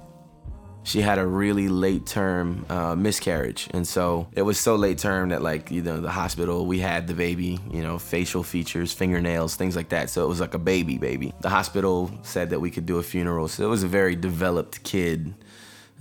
she 0.83 1.01
had 1.01 1.17
a 1.17 1.25
really 1.25 1.69
late 1.69 2.05
term 2.05 2.67
uh, 2.69 2.95
miscarriage. 2.95 3.67
And 3.71 3.87
so 3.87 4.27
it 4.33 4.43
was 4.43 4.59
so 4.59 4.75
late 4.75 4.99
term 4.99 5.29
that 5.29 5.41
like 5.41 5.71
you 5.71 5.81
know 5.81 6.01
the 6.01 6.11
hospital 6.11 6.67
we 6.67 6.77
had 6.77 7.07
the 7.07 7.15
baby 7.15 7.57
you 7.71 7.81
know 7.81 7.97
facial 7.97 8.43
features 8.43 8.93
fingernails 8.93 9.55
things 9.55 9.75
like 9.75 9.89
that. 9.89 10.11
So 10.11 10.23
it 10.23 10.27
was 10.27 10.39
like 10.39 10.53
a 10.53 10.59
baby 10.59 10.99
baby. 10.99 11.33
The 11.41 11.49
hospital 11.49 12.11
said 12.21 12.51
that 12.51 12.59
we 12.59 12.69
could 12.69 12.85
do 12.85 12.99
a 12.99 13.03
funeral. 13.03 13.47
So 13.47 13.65
it 13.65 13.69
was 13.69 13.81
a 13.81 13.87
very 13.87 14.15
developed 14.15 14.83
kid 14.83 15.33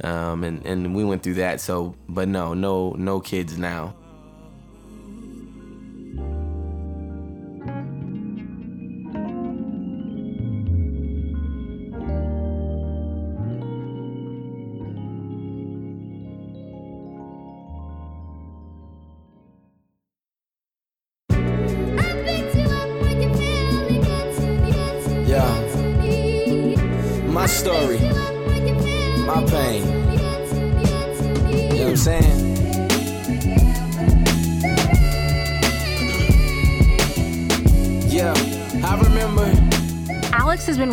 um, 0.05 0.45
and, 0.45 0.67
and 0.67 0.95
we 0.95 1.05
went 1.05 1.23
through 1.23 1.37
that. 1.37 1.63
So 1.63 1.95
but 2.07 2.29
no 2.29 2.53
no 2.53 2.91
no 2.99 3.19
kids 3.19 3.57
now 3.57 3.95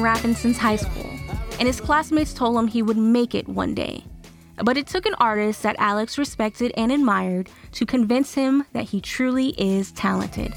rapping 0.07 0.35
since 0.35 0.57
high 0.57 0.75
school, 0.75 1.09
and 1.59 1.67
his 1.67 1.81
classmates 1.81 2.33
told 2.33 2.57
him 2.57 2.67
he 2.67 2.81
would 2.81 2.97
make 2.97 3.35
it 3.35 3.49
one 3.49 3.73
day. 3.73 4.03
But 4.63 4.77
it 4.77 4.87
took 4.87 5.05
an 5.05 5.15
artist 5.15 5.63
that 5.63 5.75
Alex 5.79 6.17
respected 6.17 6.71
and 6.77 6.91
admired 6.91 7.49
to 7.73 7.85
convince 7.85 8.33
him 8.33 8.65
that 8.73 8.85
he 8.85 9.01
truly 9.01 9.49
is 9.57 9.91
talented. 9.91 10.53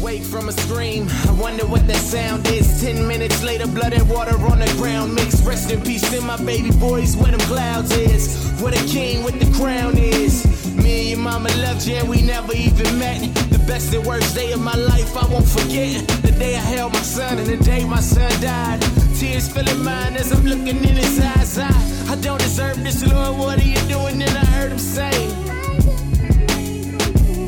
Awake 0.00 0.22
from 0.22 0.48
a 0.48 0.52
scream, 0.52 1.08
I 1.28 1.32
wonder 1.32 1.66
what 1.66 1.86
that 1.86 1.96
sound 1.96 2.46
is. 2.48 2.80
Ten 2.80 3.06
minutes 3.08 3.42
later, 3.42 3.66
blood 3.66 3.92
and 3.92 4.08
water 4.08 4.36
on 4.46 4.58
the 4.58 4.66
ground 4.76 5.14
mix. 5.14 5.42
Rest 5.42 5.70
in 5.72 5.80
peace 5.82 6.08
to 6.10 6.20
my 6.20 6.36
baby 6.36 6.70
boys 6.70 7.16
where 7.16 7.30
them 7.30 7.40
clouds 7.40 7.90
is. 7.96 8.50
Where 8.60 8.72
the 8.72 8.86
king 8.88 9.24
with 9.24 9.38
the 9.40 9.50
crown 9.58 9.96
is. 9.96 10.44
Me 10.76 11.00
and 11.00 11.08
your 11.10 11.18
mama 11.18 11.48
loved 11.56 11.86
you 11.86 11.96
and 11.96 12.08
we 12.08 12.22
never 12.22 12.52
even 12.54 12.98
met. 12.98 13.20
The 13.50 13.58
best 13.66 13.94
and 13.94 14.06
worst 14.06 14.34
day 14.34 14.52
of 14.52 14.60
my 14.60 14.74
life 14.74 15.16
I 15.16 15.26
won't 15.32 15.48
forget. 15.48 16.06
The 16.22 16.32
day 16.32 16.56
I 16.56 16.60
held 16.60 16.92
my 16.92 17.02
son 17.02 17.38
and 17.38 17.46
the 17.46 17.56
day 17.56 17.84
my 17.84 18.00
son 18.00 18.30
died. 18.40 18.80
Tears 19.16 19.48
filling 19.48 19.82
mine 19.82 20.16
as 20.16 20.30
I'm 20.30 20.44
looking 20.44 20.76
in 20.76 20.96
his 20.96 21.18
eyes. 21.20 21.58
I, 21.58 21.70
I 22.12 22.16
don't 22.16 22.40
deserve 22.40 22.82
this, 22.84 23.04
Lord. 23.06 23.38
What 23.38 23.60
are 23.60 23.68
you 23.68 23.80
doing? 23.88 24.20
And 24.22 24.36
I 24.36 24.44
heard 24.56 24.72
him 24.72 24.78
say. 24.78 25.55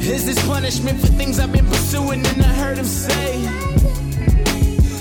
Is 0.08 0.24
this 0.24 0.42
punishment 0.46 0.98
for 0.98 1.08
things 1.08 1.38
I've 1.38 1.52
been 1.52 1.66
pursuing? 1.66 2.24
And 2.26 2.42
I 2.42 2.54
heard 2.54 2.78
him 2.78 2.86
say, 2.86 3.36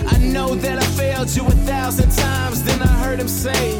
I 0.05 0.17
know 0.17 0.53
that 0.55 0.79
I 0.79 0.85
failed 0.97 1.33
you 1.33 1.45
a 1.45 1.51
thousand 1.65 2.11
times. 2.11 2.61
Then 2.63 2.81
I 2.81 2.87
heard 2.87 3.17
him 3.17 3.29
say, 3.29 3.79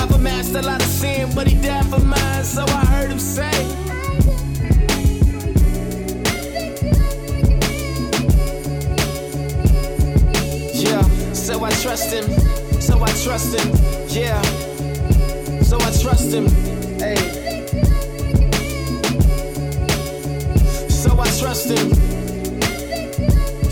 I've 0.00 0.10
amassed 0.14 0.54
a 0.54 0.62
lot 0.62 0.80
of 0.80 0.88
sin, 0.88 1.30
but 1.34 1.46
he 1.46 1.60
died 1.60 1.84
for 1.86 2.00
mine. 2.00 2.42
So 2.42 2.64
I 2.64 2.84
heard 2.86 3.10
him 3.10 3.18
say, 3.18 3.50
Yeah, 10.72 11.02
so 11.34 11.62
I 11.62 11.70
trust 11.82 12.10
him. 12.10 12.24
So 12.80 12.98
I 13.02 13.12
trust 13.22 13.54
him. 13.60 13.68
Yeah, 14.08 14.40
so 15.60 15.76
I 15.76 15.90
trust 16.00 16.32
him. 16.32 16.48
Hey. 16.98 17.39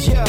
Yeah. 0.00 0.24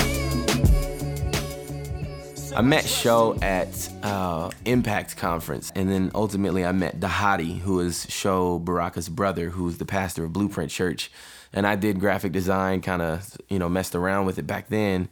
I 2.56 2.62
met 2.62 2.86
Sho 2.86 3.40
at 3.42 3.90
uh, 4.04 4.52
Impact 4.66 5.18
Conference, 5.18 5.72
and 5.76 5.90
then 5.90 6.12
ultimately 6.14 6.64
I 6.64 6.74
met 6.74 7.00
Dhati, 7.00 7.58
who 7.58 7.80
is 7.80 8.06
Sho 8.08 8.60
Baraka's 8.60 9.10
brother, 9.10 9.50
who's 9.50 9.80
the 9.80 9.86
pastor 9.86 10.26
of 10.26 10.34
Blueprint 10.34 10.70
Church. 10.70 11.10
And 11.52 11.66
I 11.66 11.76
did 11.76 12.00
graphic 12.00 12.34
design, 12.34 12.82
kind 12.82 13.02
of, 13.02 13.36
you 13.50 13.58
know, 13.58 13.68
messed 13.68 13.96
around 13.96 14.28
with 14.28 14.38
it 14.38 14.46
back 14.46 14.70
then. 14.70 15.10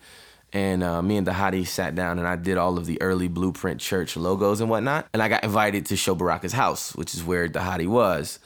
And 0.53 0.83
uh, 0.83 1.01
me 1.01 1.17
and 1.17 1.25
Dhati 1.25 1.65
sat 1.65 1.95
down 1.95 2.19
and 2.19 2.27
I 2.27 2.35
did 2.35 2.59
all 2.59 2.77
of 2.77 2.85
the 2.85 3.01
early 3.01 3.29
Blueprint 3.29 3.81
Church 3.81 4.15
logos 4.15 4.61
and 4.61 4.69
whatnot. 4.69 5.07
And 5.11 5.23
I 5.23 5.27
got 5.27 5.43
invited 5.43 5.87
to 5.87 5.95
Sho 5.95 6.15
Baraka's 6.15 6.53
house, 6.53 6.93
which 6.93 7.15
is 7.15 7.23
where 7.23 7.47
Dhati 7.47 7.87
was. 7.87 8.37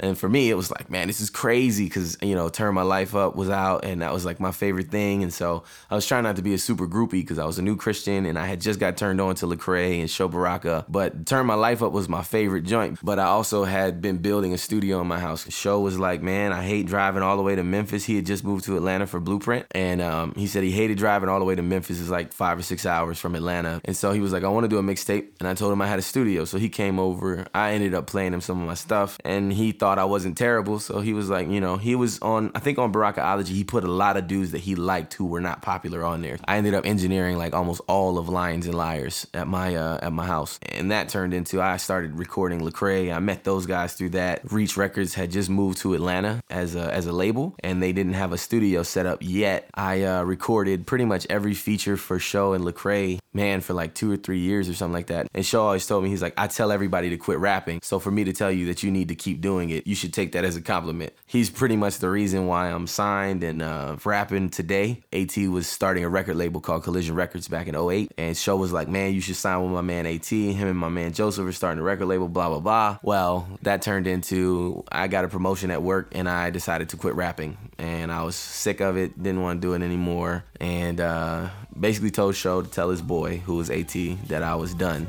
And 0.00 0.18
for 0.18 0.28
me, 0.28 0.50
it 0.50 0.54
was 0.54 0.70
like, 0.70 0.90
man, 0.90 1.06
this 1.06 1.20
is 1.20 1.30
crazy 1.30 1.84
because, 1.84 2.16
you 2.22 2.34
know, 2.34 2.48
Turn 2.48 2.74
My 2.74 2.82
Life 2.82 3.14
Up 3.14 3.36
was 3.36 3.50
out 3.50 3.84
and 3.84 4.02
that 4.02 4.12
was 4.12 4.24
like 4.24 4.40
my 4.40 4.52
favorite 4.52 4.90
thing. 4.90 5.22
And 5.22 5.32
so 5.32 5.64
I 5.90 5.94
was 5.94 6.06
trying 6.06 6.24
not 6.24 6.36
to 6.36 6.42
be 6.42 6.54
a 6.54 6.58
super 6.58 6.86
groupie 6.86 7.10
because 7.12 7.38
I 7.38 7.44
was 7.44 7.58
a 7.58 7.62
new 7.62 7.76
Christian 7.76 8.26
and 8.26 8.38
I 8.38 8.46
had 8.46 8.60
just 8.60 8.80
got 8.80 8.96
turned 8.96 9.20
on 9.20 9.34
to 9.36 9.46
Lecrae 9.46 10.00
and 10.00 10.10
Sho 10.10 10.28
Baraka. 10.28 10.84
But 10.88 11.26
Turn 11.26 11.46
My 11.46 11.54
Life 11.54 11.82
Up 11.82 11.92
was 11.92 12.08
my 12.08 12.22
favorite 12.22 12.64
joint. 12.64 12.98
But 13.02 13.18
I 13.18 13.24
also 13.24 13.64
had 13.64 14.00
been 14.00 14.18
building 14.18 14.54
a 14.54 14.58
studio 14.58 15.00
in 15.00 15.06
my 15.06 15.20
house. 15.20 15.50
Sho 15.50 15.80
was 15.80 15.98
like, 15.98 16.22
man, 16.22 16.52
I 16.52 16.62
hate 16.62 16.86
driving 16.86 17.22
all 17.22 17.36
the 17.36 17.42
way 17.42 17.54
to 17.54 17.62
Memphis. 17.62 18.04
He 18.04 18.16
had 18.16 18.26
just 18.26 18.44
moved 18.44 18.64
to 18.64 18.76
Atlanta 18.76 19.06
for 19.06 19.20
Blueprint. 19.20 19.66
And 19.72 20.00
um, 20.00 20.34
he 20.36 20.46
said 20.46 20.62
he 20.62 20.72
hated 20.72 20.98
driving 20.98 21.28
all 21.28 21.38
the 21.38 21.44
way 21.44 21.54
to 21.54 21.62
Memphis. 21.62 22.00
It's 22.00 22.08
like 22.08 22.32
five 22.32 22.58
or 22.58 22.62
six 22.62 22.86
hours 22.86 23.18
from 23.18 23.34
Atlanta. 23.34 23.80
And 23.84 23.96
so 23.96 24.12
he 24.12 24.20
was 24.20 24.32
like, 24.32 24.44
I 24.44 24.48
want 24.48 24.64
to 24.64 24.68
do 24.68 24.78
a 24.78 24.82
mixtape. 24.82 25.28
And 25.40 25.48
I 25.48 25.54
told 25.54 25.72
him 25.72 25.82
I 25.82 25.86
had 25.86 25.98
a 25.98 26.02
studio. 26.02 26.44
So 26.44 26.58
he 26.58 26.68
came 26.68 26.98
over. 26.98 27.46
I 27.54 27.72
ended 27.72 27.94
up 27.94 28.06
playing 28.06 28.32
him 28.32 28.40
some 28.40 28.60
of 28.60 28.66
my 28.66 28.74
stuff. 28.74 29.18
And 29.24 29.52
he 29.52 29.72
thought 29.72 29.89
thought 29.90 29.98
I 29.98 30.04
wasn't 30.04 30.38
terrible. 30.38 30.78
So 30.78 31.00
he 31.00 31.12
was 31.12 31.28
like, 31.28 31.48
you 31.48 31.60
know, 31.60 31.76
he 31.76 31.96
was 31.96 32.20
on, 32.20 32.52
I 32.54 32.60
think 32.60 32.78
on 32.78 32.92
Barakology, 32.92 33.48
he 33.48 33.64
put 33.64 33.82
a 33.82 33.90
lot 33.90 34.16
of 34.16 34.28
dudes 34.28 34.52
that 34.52 34.60
he 34.60 34.76
liked 34.76 35.14
who 35.14 35.26
were 35.26 35.40
not 35.40 35.62
popular 35.62 36.04
on 36.04 36.22
there. 36.22 36.38
I 36.44 36.58
ended 36.58 36.74
up 36.74 36.86
engineering 36.86 37.38
like 37.38 37.54
almost 37.54 37.80
all 37.88 38.16
of 38.16 38.28
Lions 38.28 38.66
and 38.66 38.74
Liars 38.76 39.26
at 39.34 39.48
my 39.48 39.74
uh, 39.74 39.98
at 40.00 40.12
my 40.12 40.26
house, 40.26 40.60
and 40.62 40.92
that 40.92 41.08
turned 41.08 41.34
into 41.34 41.60
I 41.60 41.76
started 41.78 42.16
recording 42.16 42.60
Lecrae. 42.60 43.12
I 43.12 43.18
met 43.18 43.42
those 43.42 43.66
guys 43.66 43.94
through 43.94 44.10
that. 44.10 44.40
Reach 44.52 44.76
Records 44.76 45.14
had 45.14 45.32
just 45.32 45.50
moved 45.50 45.78
to 45.78 45.94
Atlanta 45.94 46.40
as 46.48 46.76
a 46.76 46.92
as 46.94 47.06
a 47.06 47.12
label, 47.12 47.56
and 47.58 47.82
they 47.82 47.92
didn't 47.92 48.14
have 48.14 48.32
a 48.32 48.38
studio 48.38 48.84
set 48.84 49.06
up 49.06 49.18
yet. 49.22 49.68
I 49.74 50.04
uh, 50.04 50.22
recorded 50.22 50.86
pretty 50.86 51.04
much 51.04 51.26
every 51.28 51.54
feature 51.54 51.96
for 51.96 52.20
Sho 52.20 52.52
and 52.52 52.64
Lecrae, 52.64 53.18
man, 53.32 53.60
for 53.60 53.74
like 53.74 53.94
two 53.94 54.12
or 54.12 54.16
three 54.16 54.38
years 54.38 54.68
or 54.68 54.74
something 54.74 54.94
like 54.94 55.08
that. 55.08 55.26
And 55.34 55.44
Sho 55.44 55.64
always 55.64 55.84
told 55.84 56.04
me 56.04 56.10
he's 56.10 56.22
like, 56.22 56.34
I 56.36 56.46
tell 56.46 56.70
everybody 56.70 57.10
to 57.10 57.16
quit 57.16 57.40
rapping, 57.40 57.80
so 57.82 57.98
for 57.98 58.12
me 58.12 58.22
to 58.22 58.32
tell 58.32 58.52
you 58.52 58.66
that 58.66 58.84
you 58.84 58.92
need 58.92 59.08
to 59.08 59.16
keep 59.16 59.40
doing 59.40 59.70
it, 59.70 59.79
you 59.86 59.94
should 59.94 60.12
take 60.12 60.32
that 60.32 60.44
as 60.44 60.56
a 60.56 60.60
compliment. 60.60 61.12
He's 61.26 61.50
pretty 61.50 61.76
much 61.76 61.98
the 61.98 62.10
reason 62.10 62.46
why 62.46 62.70
I'm 62.70 62.86
signed 62.86 63.42
and 63.42 63.62
uh, 63.62 63.96
rapping 64.04 64.50
today. 64.50 65.02
AT 65.12 65.36
was 65.36 65.66
starting 65.66 66.04
a 66.04 66.08
record 66.08 66.36
label 66.36 66.60
called 66.60 66.84
Collision 66.84 67.14
Records 67.14 67.48
back 67.48 67.66
in 67.66 67.76
08, 67.76 68.12
and 68.18 68.36
Sho 68.36 68.56
was 68.56 68.72
like, 68.72 68.88
man, 68.88 69.12
you 69.12 69.20
should 69.20 69.36
sign 69.36 69.62
with 69.62 69.72
my 69.72 69.80
man 69.80 70.06
AT. 70.06 70.26
Him 70.26 70.68
and 70.68 70.78
my 70.78 70.88
man 70.88 71.12
Joseph 71.12 71.46
are 71.46 71.52
starting 71.52 71.80
a 71.80 71.84
record 71.84 72.06
label, 72.06 72.28
blah 72.28 72.48
blah 72.48 72.60
blah. 72.60 72.98
Well, 73.02 73.48
that 73.62 73.82
turned 73.82 74.06
into 74.06 74.84
I 74.90 75.08
got 75.08 75.24
a 75.24 75.28
promotion 75.28 75.70
at 75.70 75.82
work, 75.82 76.08
and 76.12 76.28
I 76.28 76.50
decided 76.50 76.90
to 76.90 76.96
quit 76.96 77.14
rapping, 77.14 77.56
and 77.78 78.12
I 78.12 78.22
was 78.22 78.36
sick 78.36 78.80
of 78.80 78.96
it, 78.96 79.20
didn't 79.22 79.42
want 79.42 79.60
to 79.60 79.66
do 79.66 79.74
it 79.74 79.82
anymore, 79.82 80.44
and 80.60 81.00
uh, 81.00 81.48
basically 81.78 82.10
told 82.10 82.34
Sho 82.34 82.62
to 82.62 82.68
tell 82.68 82.90
his 82.90 83.02
boy, 83.02 83.38
who 83.38 83.56
was 83.56 83.70
AT, 83.70 83.94
that 84.28 84.42
I 84.42 84.54
was 84.54 84.74
done. 84.74 85.08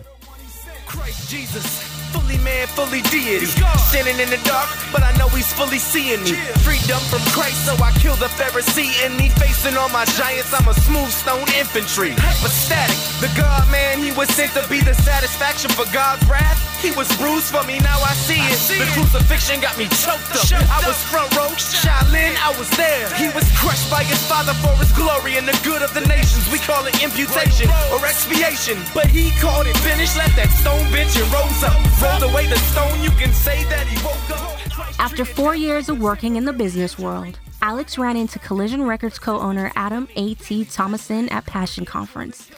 Christ 0.86 1.30
Jesus, 1.30 2.01
fully 2.12 2.38
man, 2.40 2.68
fully 2.68 3.02
deity. 3.14 3.46
Standing 3.92 4.20
in 4.20 4.30
the 4.30 4.40
dark, 4.44 4.70
but 4.92 5.04
I 5.04 5.12
know 5.18 5.28
he's 5.30 5.52
fully 5.52 5.80
seeing 5.80 6.24
me. 6.24 6.36
Freedom 6.64 7.00
from 7.12 7.24
Christ, 7.32 7.66
so 7.66 7.74
I 7.84 7.92
kill 8.00 8.16
the 8.16 8.32
Pharisee 8.40 8.92
in 9.06 9.18
me. 9.18 9.30
Facing 9.40 9.78
all 9.78 9.90
my 9.90 10.06
giants, 10.20 10.54
I'm 10.54 10.68
a 10.68 10.74
smooth 10.74 11.10
stone 11.10 11.48
infantry. 11.58 12.12
Hypostatic, 12.18 13.00
the 13.20 13.32
God 13.40 13.70
man, 13.72 14.00
he 14.00 14.12
was 14.12 14.30
sent 14.30 14.54
to 14.54 14.68
be 14.70 14.82
the 14.82 14.94
satisfaction 14.94 15.72
for 15.72 15.86
God's 15.92 16.24
wrath. 16.28 16.71
He 16.82 16.90
was 16.98 17.06
bruised 17.18 17.54
for 17.54 17.62
me, 17.64 17.78
now 17.78 18.02
I 18.02 18.14
see 18.18 18.42
it. 18.42 18.58
The 18.82 18.90
crucifixion 18.98 19.62
got 19.62 19.78
me 19.78 19.86
choked 20.02 20.34
up. 20.34 20.50
I 20.66 20.82
was 20.82 20.98
front 21.14 21.30
row, 21.38 21.54
Shaolin, 21.54 22.34
I 22.42 22.50
was 22.58 22.70
there. 22.74 23.06
He 23.14 23.30
was 23.30 23.46
crushed 23.54 23.90
by 23.92 24.04
his 24.04 24.18
father 24.26 24.54
for 24.66 24.74
his 24.82 24.92
glory 24.94 25.38
and 25.38 25.48
the 25.48 25.54
good 25.64 25.84
of 25.84 25.94
the 25.94 26.02
nations. 26.02 26.50
We 26.52 26.58
call 26.58 26.86
it 26.88 26.98
imputation 27.04 27.70
or 27.94 28.02
expiation. 28.06 28.82
But 28.94 29.08
he 29.08 29.30
called 29.40 29.68
it 29.68 29.78
finished, 29.78 30.18
left 30.18 30.36
that 30.38 30.50
stone 30.58 30.90
bench 30.92 31.14
and 31.22 31.30
rose 31.30 31.62
up. 31.62 31.78
Rolled 32.02 32.34
away 32.34 32.48
the 32.48 32.58
stone, 32.74 32.98
you 33.04 33.12
can 33.12 33.32
say 33.32 33.64
that 33.66 33.86
he 33.86 33.96
woke 34.04 34.30
up. 34.34 35.00
After 35.00 35.24
four 35.24 35.56
years 35.56 35.88
of 35.88 36.02
working 36.02 36.36
in 36.36 36.46
the 36.46 36.54
business 36.54 36.98
world, 36.98 37.38
Alex 37.62 38.00
ran 38.00 38.18
into 38.18 38.40
Collision 38.40 38.82
Records 38.82 39.20
co 39.20 39.40
owner 39.40 39.72
Adam 39.76 40.08
A.T. 40.16 40.66
Thomason 40.66 41.30
at 41.30 41.46
Passion 41.46 41.86
Conference. 41.86 42.50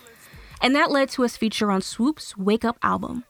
And 0.62 0.74
that 0.76 0.92
led 0.92 1.10
to 1.10 1.24
his 1.24 1.36
feature 1.36 1.70
on 1.72 1.82
Swoope's 1.82 2.38
Wake 2.38 2.64
Up 2.64 2.78
album. 2.82 3.26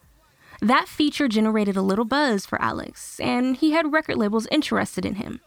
That 0.64 0.88
feature 0.88 1.28
generated 1.28 1.76
a 1.76 1.82
little 1.82 2.06
buzz 2.06 2.46
for 2.46 2.58
Alex, 2.58 3.20
and 3.20 3.54
he 3.54 3.72
had 3.72 3.92
record 3.92 4.16
labels 4.16 4.48
interested 4.50 5.04
in 5.04 5.16
him. 5.16 5.42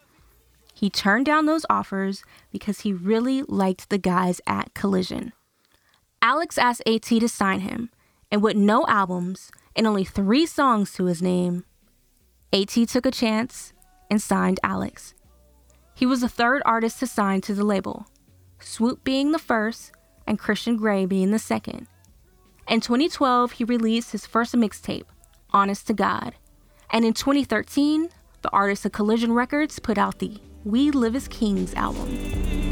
He 0.75 0.91
turned 0.91 1.25
down 1.25 1.47
those 1.47 1.65
offers 1.71 2.24
because 2.51 2.81
he 2.81 2.93
really 2.93 3.41
liked 3.41 3.89
the 3.89 3.97
guys 3.97 4.41
at 4.45 4.75
Collision. 4.75 5.33
Alex 6.21 6.59
asked 6.59 6.83
AT 6.86 7.01
to 7.01 7.27
sign 7.27 7.62
him, 7.62 7.89
and 8.29 8.43
with 8.43 8.55
no 8.55 8.86
albums 8.86 9.50
and 9.75 9.88
only 9.88 10.03
three 10.03 10.45
songs 10.45 10.93
to 10.93 11.05
his 11.05 11.19
name, 11.19 11.65
AT 12.53 12.69
took 12.88 13.07
a 13.07 13.12
chance 13.12 13.74
and 14.12 14.21
signed 14.21 14.59
Alex. 14.62 15.15
He 15.95 16.05
was 16.05 16.21
the 16.21 16.29
third 16.29 16.62
artist 16.63 17.00
to 17.00 17.07
sign 17.07 17.41
to 17.41 17.55
the 17.55 17.65
label, 17.65 18.05
Swoope 18.59 19.03
being 19.03 19.31
the 19.31 19.39
first 19.39 19.93
and 20.27 20.38
Christon 20.38 20.77
Gray 20.77 21.07
being 21.07 21.31
the 21.31 21.39
second. 21.39 21.88
In 22.67 22.81
2012, 22.81 23.53
he 23.53 23.63
released 23.63 24.12
his 24.12 24.25
first 24.25 24.53
mixtape, 24.53 25.05
Honest 25.51 25.88
to 25.88 25.93
God. 25.93 26.36
And 26.91 27.05
in 27.05 27.13
2013, 27.13 28.09
the 28.41 28.50
artist 28.51 28.86
of 28.86 28.91
Collision 28.91 29.31
Records 29.31 29.79
put 29.79 29.97
out 29.97 30.19
the 30.19 30.38
We 30.65 30.91
Live 30.91 31.15
as 31.15 31.29
Kings 31.29 31.74
album. 31.75 32.66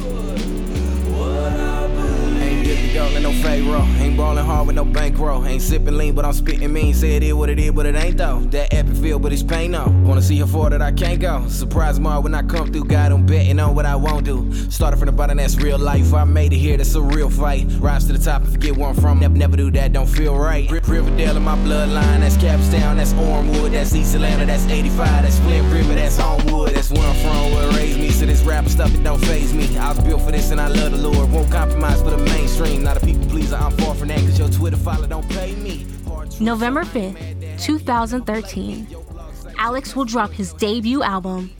No 3.25 3.31
pharaoh. 3.41 3.81
Ain't 3.97 4.15
ballin' 4.15 4.45
hard 4.45 4.67
with 4.67 4.75
no 4.75 4.85
bankroll. 4.85 5.43
Ain't 5.47 5.59
sippin' 5.59 5.97
lean, 5.97 6.13
but 6.13 6.25
I'm 6.25 6.33
spitting 6.33 6.71
mean. 6.71 6.93
Say 6.93 7.15
it 7.15 7.23
is 7.23 7.33
what 7.33 7.49
it 7.49 7.57
is, 7.57 7.71
but 7.71 7.87
it 7.87 7.95
ain't 7.95 8.17
though. 8.17 8.41
That 8.51 8.71
epic 8.71 8.95
feel, 8.97 9.17
but 9.17 9.33
it's 9.33 9.41
pain 9.41 9.71
though. 9.71 9.87
Wanna 10.03 10.21
see 10.21 10.37
how 10.37 10.45
far 10.45 10.69
that 10.69 10.79
I 10.79 10.91
can't 10.91 11.19
go. 11.19 11.47
Surprise 11.47 11.99
more 11.99 12.21
when 12.21 12.35
I 12.35 12.43
come 12.43 12.71
through. 12.71 12.83
God, 12.83 13.11
I'm 13.11 13.25
betting 13.25 13.59
on 13.59 13.73
what 13.73 13.87
I 13.87 13.95
won't 13.95 14.25
do. 14.25 14.53
Started 14.69 14.97
from 14.97 15.07
the 15.07 15.11
bottom, 15.11 15.37
that's 15.37 15.55
real 15.55 15.79
life. 15.79 16.13
I 16.13 16.23
made 16.23 16.53
it 16.53 16.57
here, 16.57 16.77
that's 16.77 16.93
a 16.93 17.01
real 17.01 17.31
fight. 17.31 17.65
Rise 17.79 18.05
to 18.05 18.13
the 18.13 18.19
top 18.19 18.43
and 18.43 18.51
forget 18.51 18.77
where 18.77 18.89
I'm 18.89 18.95
from. 18.95 19.19
Never, 19.21 19.35
never 19.35 19.57
do 19.57 19.71
that, 19.71 19.91
don't 19.91 20.05
feel 20.05 20.37
right. 20.37 20.69
Rip 20.69 20.87
Riverdale 20.87 21.35
in 21.35 21.41
my 21.41 21.55
bloodline. 21.55 22.19
That's 22.19 22.37
Capstown, 22.37 22.97
that's 22.97 23.13
Ormewood, 23.13 23.71
that's 23.71 23.95
East 23.95 24.13
Atlanta, 24.13 24.45
that's 24.45 24.67
85, 24.67 25.23
that's 25.23 25.39
Flint 25.39 25.73
River, 25.73 25.95
that's 25.95 26.19
Homewood. 26.19 26.75
That's 26.75 26.91
where 26.91 27.01
I'm 27.01 27.15
from, 27.15 27.53
where 27.53 27.71
raised 27.71 27.99
me. 27.99 28.11
So 28.11 28.27
this 28.27 28.43
rapper 28.43 28.69
stuff, 28.69 28.93
it 28.93 29.03
don't 29.03 29.19
phase 29.25 29.51
me. 29.51 29.75
I 29.79 29.89
was 29.89 29.99
built 30.03 30.21
for 30.21 30.31
this 30.31 30.51
and 30.51 30.61
I 30.61 30.67
love 30.67 30.91
the 30.91 30.97
Lord. 30.97 31.31
Won't 31.31 31.51
compromise 31.51 32.03
for 32.03 32.11
the 32.11 32.17
mainstream. 32.17 32.83
Not 32.83 32.97
a 32.97 32.99
people 32.99 33.14
pleaser, 33.29 33.55
I'm 33.55 33.71
far 33.77 33.95
from 33.95 34.09
that, 34.09 34.19
cause 34.19 34.39
your 34.39 34.49
Twitter 34.49 34.77
don't 35.07 35.27
pay 35.29 35.55
me. 35.55 35.85
November 36.39 36.83
5th, 36.83 37.61
2013, 37.61 38.87
Alex 39.57 39.95
will 39.95 40.05
drop 40.05 40.31
his 40.31 40.53
debut 40.53 41.03
album, 41.03 41.51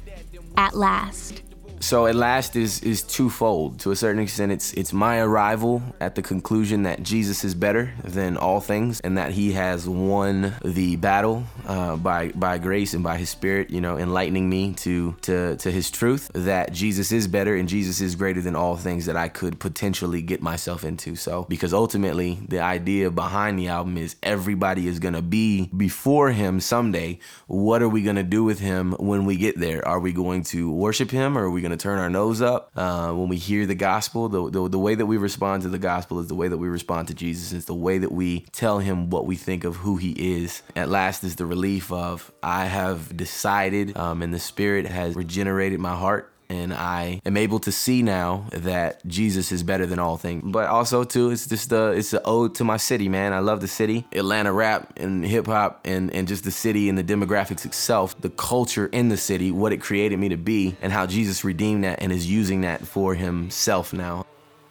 ATLast. 0.58 1.45
So 1.80 2.08
at 2.08 2.16
last 2.16 2.56
is 2.56 2.82
is 2.82 3.04
twofold. 3.04 3.80
To 3.82 3.92
a 3.92 3.96
certain 3.96 4.22
extent, 4.22 4.52
it's 4.52 4.74
it's 4.74 4.94
my 4.94 5.20
arrival 5.20 5.84
at 6.00 6.16
the 6.16 6.22
conclusion 6.22 6.84
that 6.84 7.04
Jesus 7.04 7.44
is 7.44 7.54
better 7.54 7.94
than 8.04 8.38
all 8.38 8.60
things, 8.60 9.02
and 9.02 9.18
that 9.18 9.32
He 9.32 9.52
has 9.54 9.88
won 9.88 10.56
the 10.64 10.96
battle 10.96 11.44
uh, 11.68 11.96
by 11.98 12.30
by 12.30 12.58
grace 12.58 12.94
and 12.94 13.04
by 13.04 13.18
His 13.18 13.30
Spirit. 13.30 13.70
You 13.70 13.82
know, 13.82 13.98
enlightening 13.98 14.50
me 14.50 14.74
to 14.78 15.16
to 15.24 15.58
to 15.58 15.72
His 15.72 15.92
truth. 15.92 16.32
That 16.34 16.72
Jesus 16.72 17.12
is 17.12 17.28
better 17.28 17.56
and 17.56 17.68
Jesus 17.70 18.02
is 18.02 18.16
greater 18.16 18.42
than 18.42 18.56
all 18.56 18.78
things 18.78 19.06
that 19.06 19.16
I 19.16 19.28
could 19.28 19.60
potentially 19.60 20.22
get 20.22 20.42
myself 20.42 20.84
into. 20.84 21.16
So 21.16 21.46
because 21.50 21.74
ultimately 21.74 22.40
the 22.48 22.60
idea 22.62 23.12
behind 23.12 23.60
the 23.60 23.68
album 23.68 23.98
is 23.98 24.16
everybody 24.24 24.88
is 24.88 25.00
gonna 25.00 25.22
be 25.22 25.70
before 25.76 26.32
Him 26.32 26.60
someday. 26.62 27.20
What 27.48 27.82
are 27.82 27.90
we 27.90 28.02
gonna 28.02 28.24
do 28.24 28.44
with 28.44 28.60
Him 28.60 28.94
when 28.94 29.26
we 29.26 29.36
get 29.36 29.60
there? 29.60 29.86
Are 29.88 30.00
we 30.00 30.14
going 30.14 30.44
to 30.46 30.72
worship 30.72 31.12
Him, 31.12 31.38
or 31.38 31.44
are 31.44 31.52
we 31.52 31.65
gonna 31.66 31.78
turn 31.78 32.00
our 32.00 32.10
nose 32.10 32.42
up 32.42 32.72
uh, 32.76 33.12
when 33.12 33.28
we 33.28 33.38
hear 33.38 33.66
the 33.66 33.76
gospel. 33.76 34.30
The, 34.30 34.50
the, 34.50 34.70
the 34.70 34.80
way 34.80 34.96
that 34.96 35.06
we 35.06 35.18
respond 35.18 35.64
to 35.64 35.70
the 35.70 35.80
gospel 35.80 36.20
is 36.20 36.28
the 36.28 36.36
way 36.36 36.48
that 36.48 36.58
we 36.58 36.68
respond 36.68 37.08
to 37.10 37.14
Jesus. 37.14 37.52
It's 37.52 37.66
the 37.66 37.74
way 37.74 37.98
that 37.98 38.12
we 38.12 38.42
tell 38.52 38.80
him 38.80 39.10
what 39.10 39.26
we 39.26 39.36
think 39.36 39.64
of 39.64 39.78
who 39.78 39.98
he 39.98 40.12
is. 40.12 40.62
At 40.76 40.90
last 40.90 41.24
is 41.24 41.36
the 41.36 41.46
relief 41.46 41.92
of 41.92 42.32
I 42.44 42.66
have 42.66 43.16
decided 43.16 43.98
um, 43.98 44.22
and 44.22 44.34
the 44.34 44.40
Spirit 44.40 44.86
has 44.86 45.16
regenerated 45.16 45.80
my 45.80 45.96
heart 45.96 46.32
and 46.56 46.74
I 46.74 47.22
am 47.26 47.38
able 47.38 47.60
to 47.60 47.72
see 47.72 48.02
now 48.02 48.46
that 48.52 49.06
Jesus 49.06 49.52
is 49.52 49.64
better 49.64 49.86
than 49.86 50.00
all 50.00 50.18
things. 50.18 50.44
But 50.46 50.68
also 50.68 51.04
too, 51.04 51.32
it's 51.32 51.48
just 51.48 51.72
a 51.72 51.92
it's 51.92 52.14
an 52.14 52.22
ode 52.26 52.56
to 52.56 52.64
my 52.64 52.78
city, 52.78 53.10
man. 53.10 53.34
I 53.34 53.40
love 53.40 53.62
the 53.62 53.68
city, 53.68 54.08
Atlanta 54.14 54.52
rap 54.52 54.94
and 54.98 55.26
hip 55.26 55.48
hop, 55.48 55.82
and 55.86 56.12
and 56.14 56.28
just 56.28 56.44
the 56.44 56.52
city 56.52 56.90
and 56.90 56.98
the 56.98 57.04
demographics 57.04 57.66
itself, 57.66 58.20
the 58.22 58.30
culture 58.30 58.88
in 58.88 59.10
the 59.10 59.18
city, 59.18 59.52
what 59.52 59.72
it 59.74 59.82
created 59.82 60.18
me 60.20 60.30
to 60.30 60.38
be, 60.38 60.76
and 60.82 60.92
how 60.92 61.06
Jesus 61.06 61.44
redeemed 61.44 61.84
that 61.84 62.02
and 62.02 62.12
is 62.12 62.30
using 62.30 62.62
that 62.62 62.86
for 62.86 63.16
Himself 63.16 63.94
now. 63.94 64.26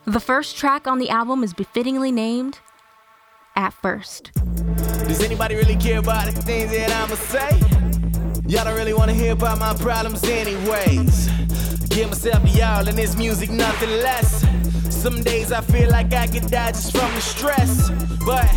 The 0.07 0.20
first 0.20 0.57
track 0.57 0.87
on 0.87 0.99
the 0.99 1.09
album 1.09 1.42
is 1.42 1.55
befittingly 1.55 2.12
named 2.12 2.61
At 3.57 3.73
First. 3.73 4.33
Does 4.35 5.23
anybody 5.23 5.55
really 5.55 5.77
care 5.77 5.99
about 5.99 6.27
the 6.27 6.42
things 6.42 6.70
that 6.73 6.90
I'ma 6.90 7.14
say? 7.14 7.85
Y'all 8.47 8.64
don't 8.64 8.77
really 8.77 8.92
wanna 8.92 9.14
hear 9.14 9.33
about 9.33 9.59
my 9.59 9.73
problems 9.75 10.23
anyways. 10.25 11.31
Give 11.94 12.09
myself 12.09 12.42
to 12.42 12.48
y'all 12.48 12.88
and 12.88 12.98
this 12.98 13.16
music 13.16 13.50
nothing 13.50 13.88
less. 13.88 14.44
Some 14.90 15.22
days 15.22 15.52
I 15.52 15.61
feel 15.61 15.88
like 15.90 16.12
I 16.12 16.26
could 16.26 16.50
die 16.50 16.72
just 16.72 16.90
from 16.90 17.14
the 17.14 17.20
stress. 17.20 17.88
But 18.26 18.50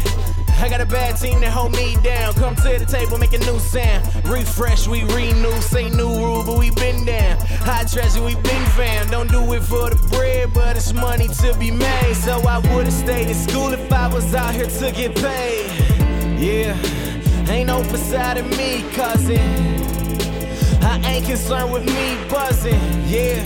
I 0.60 0.67
got 0.67 0.82
a 0.82 0.88
bad 0.88 1.17
team 1.17 1.41
that 1.41 1.52
hold 1.52 1.73
me 1.73 1.97
down. 2.04 2.34
Come 2.34 2.56
to 2.56 2.80
the 2.80 2.86
table, 2.88 3.19
make 3.19 3.34
a 3.34 3.38
new 3.38 3.60
sound. 3.60 4.26
Refresh, 4.26 4.88
we 4.88 5.04
renew. 5.04 5.52
Say 5.62 5.88
new 5.89 6.10
rule, 6.17 6.43
but 6.43 6.58
we 6.58 6.71
been 6.71 7.06
down. 7.06 7.38
High 7.62 7.84
treasure, 7.84 8.23
we 8.23 8.34
been 8.34 8.65
found. 8.71 9.12
Don't 9.12 9.30
do 9.30 9.54
it 9.54 9.62
for 9.62 9.91
the 9.91 9.97
bread, 10.10 10.52
but 10.52 10.76
it's 10.76 10.91
money 10.93 11.28
to 11.28 11.56
be 11.60 11.69
made. 11.69 12.15
So 12.15 12.39
I 12.39 12.58
would've 12.73 12.91
stayed 12.91 13.28
in 13.28 13.36
school 13.36 13.71
if 13.71 13.93
I 13.93 14.08
was 14.08 14.34
out 14.34 14.56
here 14.56 14.65
to 14.65 14.91
get 14.91 15.15
paid. 15.15 15.69
Yeah, 16.39 16.76
ain't 17.52 17.67
no 17.67 17.84
facade 17.84 18.39
in 18.39 18.50
me, 18.58 18.84
cousin. 18.93 19.97
I 20.88 21.02
ain't 21.04 21.26
concerned 21.26 21.73
with 21.73 21.86
me 21.86 22.17
buzzing, 22.30 22.80
yeah. 23.06 23.43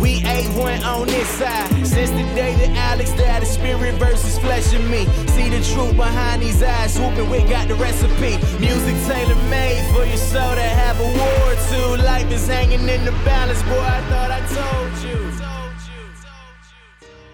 We 0.00 0.20
A1 0.22 0.82
on 0.84 1.06
this 1.06 1.28
side. 1.28 1.68
Since 1.86 2.10
the 2.10 2.24
day 2.34 2.54
that 2.56 2.70
Alex 2.92 3.12
died, 3.12 3.42
the 3.42 3.46
spirit 3.46 3.94
versus 3.96 4.38
flesh 4.38 4.72
and 4.72 4.90
me. 4.90 5.04
See 5.28 5.50
the 5.50 5.60
truth 5.74 5.94
behind 5.96 6.40
these 6.40 6.62
eyes, 6.62 6.98
whooping, 6.98 7.28
we 7.28 7.42
got 7.44 7.68
the 7.68 7.74
recipe. 7.74 8.38
Music 8.58 8.96
tailor 9.06 9.40
made 9.50 9.84
for 9.94 10.04
your 10.06 10.16
soul 10.16 10.54
to 10.54 10.62
have 10.62 10.98
a 10.98 11.08
war 11.20 11.48
to. 11.68 12.02
Life 12.02 12.30
is 12.32 12.48
hanging 12.48 12.88
in 12.88 13.04
the 13.04 13.12
balance, 13.22 13.62
boy. 13.64 13.78
I 13.78 14.00
thought 14.08 14.30
I 14.30 14.40
told 14.56 15.04
you. 15.04 15.21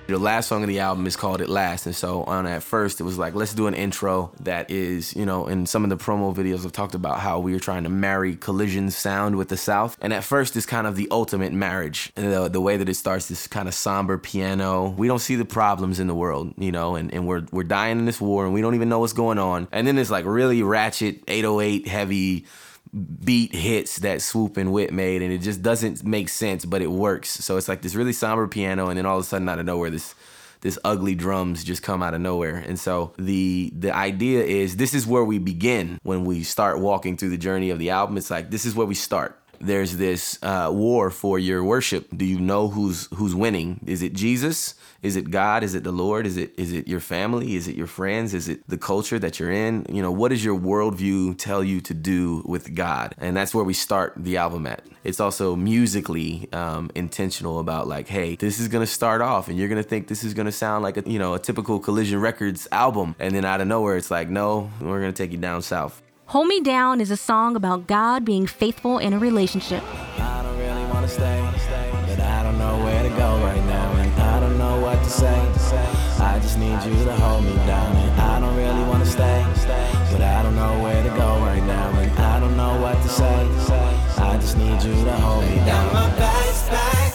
The 0.08 0.16
last 0.16 0.48
song 0.48 0.62
of 0.62 0.68
the 0.68 0.78
album 0.78 1.06
is 1.06 1.16
called 1.16 1.42
It 1.42 1.50
Last. 1.50 1.84
And 1.84 1.94
so 1.94 2.22
on 2.22 2.46
at 2.46 2.62
first, 2.62 2.98
it 2.98 3.04
was 3.04 3.18
like, 3.18 3.34
let's 3.34 3.52
do 3.52 3.66
an 3.66 3.74
intro 3.74 4.32
that 4.40 4.70
is, 4.70 5.14
you 5.14 5.26
know, 5.26 5.46
in 5.48 5.66
some 5.66 5.84
of 5.84 5.90
the 5.90 5.98
promo 5.98 6.34
videos, 6.34 6.64
I've 6.64 6.72
talked 6.72 6.94
about 6.94 7.20
how 7.20 7.40
we 7.40 7.52
were 7.52 7.58
trying 7.58 7.82
to 7.82 7.90
marry 7.90 8.34
Collision's 8.34 8.96
sound 8.96 9.36
with 9.36 9.50
the 9.50 9.58
South. 9.58 9.98
And 10.00 10.14
at 10.14 10.24
first, 10.24 10.56
it's 10.56 10.64
kind 10.64 10.86
of 10.86 10.96
the 10.96 11.08
ultimate 11.10 11.52
marriage. 11.52 12.10
And 12.16 12.32
the, 12.32 12.48
the 12.48 12.60
way 12.60 12.78
that 12.78 12.88
it 12.88 12.94
starts, 12.94 13.28
this 13.28 13.46
kind 13.46 13.68
of 13.68 13.74
somber 13.74 14.16
piano. 14.16 14.88
We 14.88 15.08
don't 15.08 15.18
see 15.18 15.36
the 15.36 15.44
problems 15.44 16.00
in 16.00 16.06
the 16.06 16.14
world, 16.14 16.54
you 16.56 16.72
know, 16.72 16.96
and, 16.96 17.12
and 17.12 17.26
we're, 17.26 17.44
we're 17.52 17.64
dying 17.64 17.98
in 17.98 18.06
this 18.06 18.18
war 18.18 18.46
and 18.46 18.54
we 18.54 18.62
don't 18.62 18.76
even 18.76 18.88
know 18.88 19.00
what's 19.00 19.12
going 19.12 19.38
on. 19.38 19.68
And 19.72 19.86
then 19.86 19.98
it's 19.98 20.10
like 20.10 20.24
really 20.24 20.62
ratchet, 20.62 21.22
808 21.28 21.86
heavy 21.86 22.46
beat 22.92 23.54
hits 23.54 23.98
that 23.98 24.18
Swoope 24.18 24.56
and 24.56 24.72
Wit 24.72 24.92
made, 24.92 25.22
and 25.22 25.32
it 25.32 25.38
just 25.38 25.62
doesn't 25.62 26.04
make 26.04 26.28
sense, 26.28 26.64
but 26.64 26.82
it 26.82 26.90
works. 26.90 27.30
So 27.30 27.56
it's 27.56 27.68
like 27.68 27.82
this 27.82 27.94
really 27.94 28.12
somber 28.12 28.46
piano, 28.48 28.88
and 28.88 28.98
then 28.98 29.06
all 29.06 29.18
of 29.18 29.24
a 29.24 29.26
sudden, 29.26 29.48
out 29.48 29.58
of 29.58 29.66
nowhere, 29.66 29.90
this 29.90 30.14
this 30.60 30.78
ugly 30.84 31.14
drums 31.14 31.62
just 31.62 31.82
come 31.82 32.02
out 32.02 32.14
of 32.14 32.20
nowhere. 32.20 32.56
And 32.56 32.78
so 32.78 33.12
the 33.16 33.72
the 33.76 33.94
idea 33.94 34.42
is 34.42 34.76
this 34.76 34.94
is 34.94 35.06
where 35.06 35.24
we 35.24 35.38
begin 35.38 35.98
when 36.02 36.24
we 36.24 36.42
start 36.42 36.80
walking 36.80 37.16
through 37.16 37.30
the 37.30 37.38
journey 37.38 37.70
of 37.70 37.78
the 37.78 37.90
album. 37.90 38.16
It's 38.16 38.30
like 38.30 38.50
this 38.50 38.64
is 38.64 38.74
where 38.74 38.86
we 38.86 38.94
start 38.94 39.37
there's 39.60 39.96
this 39.96 40.38
uh, 40.42 40.70
war 40.72 41.10
for 41.10 41.38
your 41.38 41.64
worship. 41.64 42.08
Do 42.16 42.24
you 42.24 42.40
know 42.40 42.68
who's 42.68 43.08
who's 43.14 43.34
winning? 43.34 43.80
Is 43.86 44.02
it 44.02 44.12
Jesus? 44.12 44.74
Is 45.02 45.16
it 45.16 45.30
God? 45.30 45.62
Is 45.62 45.74
it 45.74 45.84
the 45.84 45.92
Lord? 45.92 46.26
Is 46.26 46.36
it 46.36 46.52
is 46.58 46.72
it 46.72 46.88
your 46.88 47.00
family? 47.00 47.54
Is 47.54 47.68
it 47.68 47.76
your 47.76 47.86
friends? 47.86 48.34
Is 48.34 48.48
it 48.48 48.68
the 48.68 48.78
culture 48.78 49.18
that 49.18 49.38
you're 49.38 49.50
in? 49.50 49.86
You 49.88 50.02
know, 50.02 50.10
what 50.10 50.30
does 50.30 50.44
your 50.44 50.58
worldview 50.58 51.38
tell 51.38 51.62
you 51.62 51.80
to 51.82 51.94
do 51.94 52.42
with 52.46 52.74
God? 52.74 53.14
And 53.18 53.36
that's 53.36 53.54
where 53.54 53.64
we 53.64 53.74
start 53.74 54.14
the 54.16 54.36
album 54.36 54.66
at. 54.66 54.84
It's 55.04 55.20
also 55.20 55.56
musically 55.56 56.48
um, 56.52 56.90
intentional 56.94 57.60
about 57.60 57.86
like, 57.86 58.08
hey, 58.08 58.36
this 58.36 58.58
is 58.58 58.68
gonna 58.68 58.86
start 58.86 59.20
off, 59.20 59.48
and 59.48 59.58
you're 59.58 59.68
gonna 59.68 59.82
think 59.82 60.08
this 60.08 60.24
is 60.24 60.34
gonna 60.34 60.52
sound 60.52 60.82
like 60.82 60.96
a 60.96 61.08
you 61.08 61.18
know 61.18 61.34
a 61.34 61.38
typical 61.38 61.78
Collision 61.78 62.20
Records 62.20 62.66
album, 62.72 63.14
and 63.18 63.34
then 63.34 63.44
out 63.44 63.60
of 63.60 63.68
nowhere, 63.68 63.96
it's 63.96 64.10
like, 64.10 64.28
no, 64.28 64.70
we're 64.80 65.00
gonna 65.00 65.12
take 65.12 65.32
you 65.32 65.38
down 65.38 65.62
south. 65.62 66.02
Hold 66.32 66.46
Me 66.46 66.60
Down 66.60 67.00
is 67.00 67.10
a 67.10 67.16
song 67.16 67.56
about 67.56 67.86
God 67.86 68.22
being 68.22 68.46
faithful 68.46 68.98
in 68.98 69.14
a 69.14 69.18
relationship. 69.18 69.82
I 70.18 70.42
don't 70.42 70.58
really 70.58 70.84
want 70.92 71.06
to 71.06 71.08
stay, 71.08 71.40
but 72.06 72.20
I 72.20 72.42
don't 72.42 72.58
know 72.58 72.76
where 72.84 73.02
to 73.02 73.08
go 73.08 73.40
right 73.40 73.64
now, 73.64 73.92
and 73.92 74.12
I 74.20 74.38
don't 74.38 74.58
know 74.58 74.78
what 74.78 75.02
to 75.02 75.08
say. 75.08 75.38
I 76.20 76.38
just 76.38 76.58
need 76.58 76.84
you 76.84 77.02
to 77.06 77.14
hold 77.14 77.44
me 77.44 77.54
down, 77.64 77.96
and 77.96 78.20
I 78.20 78.40
don't 78.40 78.54
really 78.54 78.84
want 78.90 79.04
to 79.04 79.10
stay, 79.10 79.42
but 80.12 80.20
I 80.20 80.42
don't 80.42 80.54
know 80.54 80.82
where 80.82 81.02
to 81.02 81.08
go 81.16 81.38
right 81.40 81.64
now, 81.64 81.98
and 81.98 82.12
I 82.18 82.40
don't 82.40 82.58
know 82.58 82.78
what 82.78 83.00
to 83.00 83.08
say. 83.08 83.48
I 84.18 84.36
just 84.36 84.58
need 84.58 84.82
you 84.82 85.02
to 85.04 85.12
hold 85.12 85.44
me 85.46 85.56
down. 85.64 87.07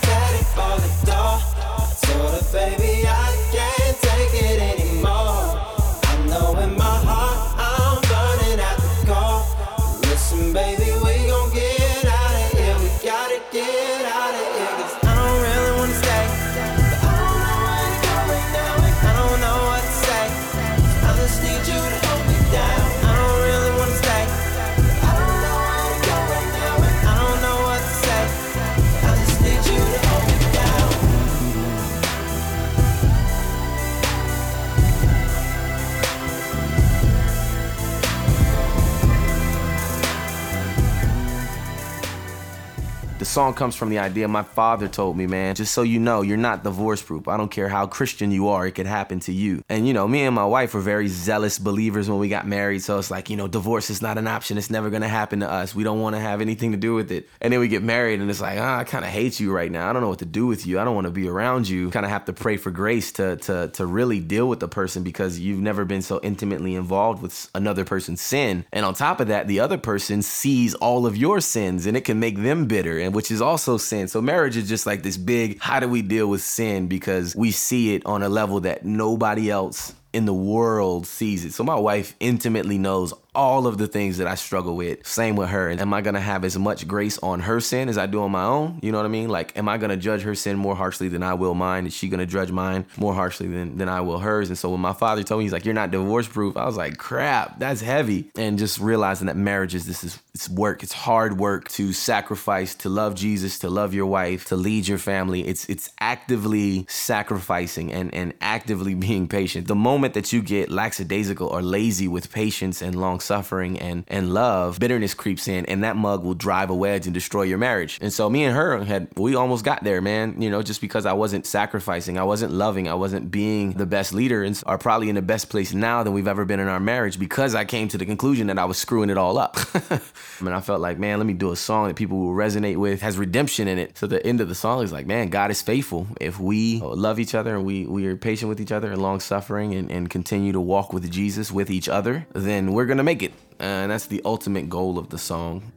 Song 43.33 43.51
comes 43.55 43.75
from 43.75 43.89
the 43.89 43.97
idea 43.97 44.27
my 44.27 44.43
father 44.43 44.87
told 44.87 45.17
me, 45.17 45.25
man, 45.25 45.55
just 45.55 45.73
so 45.73 45.81
you 45.81 45.99
know, 45.99 46.21
you're 46.21 46.37
not 46.37 46.63
divorce 46.63 47.01
proof. 47.01 47.27
I 47.27 47.35
don't 47.35 47.49
care 47.49 47.67
how 47.67 47.87
Christian 47.87 48.29
you 48.29 48.49
are, 48.49 48.67
it 48.67 48.73
could 48.73 48.85
happen 48.85 49.19
to 49.21 49.33
you. 49.33 49.63
And 49.69 49.87
you 49.87 49.93
know, 49.93 50.07
me 50.07 50.21
and 50.21 50.35
my 50.35 50.45
wife 50.45 50.75
were 50.75 50.81
very 50.81 51.07
zealous 51.07 51.57
believers 51.57 52.07
when 52.07 52.19
we 52.19 52.29
got 52.29 52.45
married. 52.45 52.83
So 52.83 52.99
it's 52.99 53.09
like, 53.09 53.31
you 53.31 53.35
know, 53.35 53.47
divorce 53.47 53.89
is 53.89 54.03
not 54.03 54.19
an 54.19 54.27
option. 54.27 54.59
It's 54.59 54.69
never 54.69 54.91
gonna 54.91 55.07
happen 55.07 55.39
to 55.39 55.49
us. 55.49 55.73
We 55.73 55.83
don't 55.83 55.99
wanna 55.99 56.19
have 56.19 56.41
anything 56.41 56.73
to 56.73 56.77
do 56.77 56.93
with 56.93 57.11
it. 57.11 57.27
And 57.41 57.51
then 57.51 57.59
we 57.59 57.67
get 57.69 57.81
married 57.81 58.21
and 58.21 58.29
it's 58.29 58.39
like, 58.39 58.59
ah, 58.59 58.77
I 58.77 58.83
kinda 58.83 59.07
hate 59.07 59.39
you 59.39 59.51
right 59.51 59.71
now. 59.71 59.89
I 59.89 59.93
don't 59.93 60.03
know 60.03 60.09
what 60.09 60.19
to 60.19 60.25
do 60.25 60.45
with 60.45 60.67
you. 60.67 60.79
I 60.79 60.83
don't 60.83 60.93
wanna 60.93 61.09
be 61.09 61.27
around 61.27 61.67
you. 61.67 61.89
Kinda 61.89 62.09
have 62.09 62.25
to 62.25 62.33
pray 62.33 62.57
for 62.57 62.69
grace 62.69 63.11
to 63.13 63.37
to 63.37 63.69
to 63.69 63.85
really 63.87 64.19
deal 64.19 64.47
with 64.47 64.59
the 64.59 64.67
person 64.67 65.01
because 65.01 65.39
you've 65.39 65.59
never 65.59 65.85
been 65.85 66.03
so 66.03 66.19
intimately 66.21 66.75
involved 66.75 67.23
with 67.23 67.49
another 67.55 67.83
person's 67.83 68.21
sin. 68.21 68.65
And 68.71 68.85
on 68.85 68.93
top 68.93 69.19
of 69.19 69.27
that, 69.29 69.47
the 69.47 69.59
other 69.59 69.79
person 69.79 70.21
sees 70.21 70.75
all 70.75 71.07
of 71.07 71.17
your 71.17 71.41
sins 71.41 71.87
and 71.87 71.97
it 71.97 72.01
can 72.01 72.19
make 72.19 72.37
them 72.37 72.67
bitter 72.67 72.99
and 72.99 73.11
which 73.11 73.22
is 73.31 73.41
also 73.41 73.77
sin. 73.77 74.07
So 74.07 74.21
marriage 74.21 74.57
is 74.57 74.67
just 74.67 74.85
like 74.85 75.03
this 75.03 75.17
big 75.17 75.59
how 75.59 75.79
do 75.79 75.87
we 75.87 76.01
deal 76.01 76.27
with 76.27 76.41
sin 76.41 76.87
because 76.87 77.35
we 77.35 77.51
see 77.51 77.95
it 77.95 78.05
on 78.05 78.23
a 78.23 78.29
level 78.29 78.59
that 78.61 78.85
nobody 78.85 79.49
else 79.49 79.93
in 80.13 80.25
the 80.25 80.33
world 80.33 81.07
sees 81.07 81.43
it. 81.43 81.53
So 81.53 81.63
my 81.63 81.75
wife 81.75 82.15
intimately 82.19 82.77
knows 82.77 83.13
all 83.35 83.67
of 83.67 83.77
the 83.77 83.87
things 83.87 84.17
that 84.17 84.27
I 84.27 84.35
struggle 84.35 84.75
with. 84.75 85.05
Same 85.05 85.35
with 85.35 85.49
her. 85.49 85.69
Am 85.69 85.93
I 85.93 86.01
gonna 86.01 86.19
have 86.19 86.43
as 86.43 86.57
much 86.57 86.87
grace 86.87 87.17
on 87.19 87.41
her 87.41 87.59
sin 87.59 87.89
as 87.89 87.97
I 87.97 88.05
do 88.05 88.21
on 88.21 88.31
my 88.31 88.43
own? 88.43 88.79
You 88.81 88.91
know 88.91 88.97
what 88.97 89.05
I 89.05 89.09
mean? 89.09 89.29
Like, 89.29 89.57
am 89.57 89.67
I 89.67 89.77
gonna 89.77 89.97
judge 89.97 90.21
her 90.21 90.35
sin 90.35 90.57
more 90.57 90.75
harshly 90.75 91.07
than 91.07 91.23
I 91.23 91.33
will 91.33 91.53
mine? 91.53 91.87
Is 91.87 91.93
she 91.93 92.09
gonna 92.09 92.25
judge 92.25 92.51
mine 92.51 92.85
more 92.97 93.13
harshly 93.13 93.47
than, 93.47 93.77
than 93.77 93.89
I 93.89 94.01
will 94.01 94.19
hers? 94.19 94.49
And 94.49 94.57
so 94.57 94.69
when 94.69 94.81
my 94.81 94.93
father 94.93 95.23
told 95.23 95.39
me, 95.39 95.45
he's 95.45 95.53
like, 95.53 95.65
You're 95.65 95.73
not 95.73 95.91
divorce 95.91 96.27
proof, 96.27 96.57
I 96.57 96.65
was 96.65 96.77
like, 96.77 96.97
crap, 96.97 97.59
that's 97.59 97.81
heavy. 97.81 98.31
And 98.35 98.57
just 98.57 98.79
realizing 98.79 99.27
that 99.27 99.37
marriage 99.37 99.75
is 99.75 99.85
this 99.85 100.03
is 100.03 100.19
it's 100.33 100.49
work, 100.49 100.81
it's 100.81 100.93
hard 100.93 101.39
work 101.39 101.69
to 101.69 101.93
sacrifice, 101.93 102.73
to 102.75 102.89
love 102.89 103.13
Jesus, 103.13 103.59
to 103.59 103.69
love 103.69 103.93
your 103.93 104.07
wife, 104.07 104.45
to 104.45 104.55
lead 104.55 104.87
your 104.87 104.97
family. 104.97 105.47
It's 105.47 105.69
it's 105.69 105.89
actively 105.99 106.85
sacrificing 106.89 107.91
and, 107.91 108.13
and 108.13 108.33
actively 108.41 108.95
being 109.07 109.27
patient. 109.27 109.67
The 109.67 109.75
moment 109.75 110.13
that 110.13 110.33
you 110.33 110.41
get 110.41 110.69
lackadaisical 110.69 111.47
or 111.47 111.61
lazy 111.61 112.07
with 112.07 112.31
patience 112.31 112.81
and 112.81 112.95
long 112.99 113.19
suffering 113.23 113.79
and 113.79 114.03
and 114.07 114.33
love, 114.33 114.79
bitterness 114.79 115.13
creeps 115.13 115.47
in, 115.47 115.65
and 115.65 115.83
that 115.83 115.95
mug 115.95 116.23
will 116.23 116.33
drive 116.33 116.69
a 116.69 116.75
wedge 116.75 117.05
and 117.05 117.13
destroy 117.13 117.43
your 117.43 117.57
marriage. 117.57 117.99
And 118.01 118.11
so 118.11 118.29
me 118.29 118.43
and 118.43 118.55
her 118.55 118.83
had 118.83 119.07
we 119.15 119.35
almost 119.35 119.63
got 119.63 119.83
there, 119.83 120.01
man. 120.01 120.41
You 120.41 120.49
know, 120.49 120.61
just 120.61 120.81
because 120.81 121.05
I 121.05 121.13
wasn't 121.13 121.45
sacrificing, 121.45 122.17
I 122.17 122.23
wasn't 122.23 122.53
loving, 122.53 122.87
I 122.87 122.93
wasn't 122.93 123.31
being 123.31 123.73
the 123.73 123.85
best 123.85 124.13
leader, 124.13 124.43
and 124.43 124.61
are 124.65 124.77
probably 124.77 125.09
in 125.09 125.15
the 125.15 125.21
best 125.21 125.49
place 125.49 125.73
now 125.73 126.03
than 126.03 126.13
we've 126.13 126.27
ever 126.27 126.45
been 126.45 126.59
in 126.59 126.67
our 126.67 126.79
marriage 126.79 127.19
because 127.19 127.55
I 127.55 127.65
came 127.65 127.87
to 127.89 127.97
the 127.97 128.05
conclusion 128.05 128.47
that 128.47 128.59
I 128.59 128.65
was 128.65 128.77
screwing 128.77 129.09
it 129.09 129.17
all 129.17 129.37
up. 129.37 129.57
I 129.91 129.99
mean, 130.41 130.53
I 130.53 130.61
felt 130.61 130.81
like, 130.81 130.97
man, 130.97 131.19
let 131.19 131.25
me 131.25 131.33
do 131.33 131.51
a 131.51 131.55
song 131.55 131.87
that 131.87 131.95
people 131.95 132.19
will 132.19 132.33
resonate 132.33 132.77
with, 132.77 133.01
has 133.01 133.17
redemption 133.17 133.67
in 133.67 133.77
it. 133.77 133.97
So 133.97 134.07
the 134.07 134.25
end 134.25 134.41
of 134.41 134.49
the 134.49 134.55
song 134.55 134.83
is 134.83 134.91
like, 134.91 135.05
man, 135.05 135.29
God 135.29 135.51
is 135.51 135.61
faithful. 135.61 136.07
If 136.19 136.39
we 136.39 136.81
uh, 136.81 136.87
love 136.95 137.19
each 137.19 137.35
other 137.35 137.55
and 137.55 137.65
we 137.65 137.85
we 137.85 138.05
are 138.07 138.15
patient 138.15 138.49
with 138.49 138.59
each 138.59 138.71
other 138.71 138.91
and 138.91 139.01
long 139.01 139.19
suffering 139.19 139.73
and, 139.73 139.91
and 139.91 140.09
continue 140.09 140.51
to 140.51 140.61
walk 140.61 140.93
with 140.93 141.09
Jesus 141.11 141.51
with 141.51 141.69
each 141.69 141.89
other, 141.89 142.25
then 142.33 142.73
we're 142.73 142.85
gonna 142.85 143.03
make 143.03 143.12
it. 143.21 143.33
Uh, 143.59 143.85
and 143.85 143.91
that's 143.91 144.07
the 144.07 144.21
ultimate 144.25 144.69
goal 144.69 144.97
of 144.97 145.09
the 145.09 145.17
song. 145.17 145.71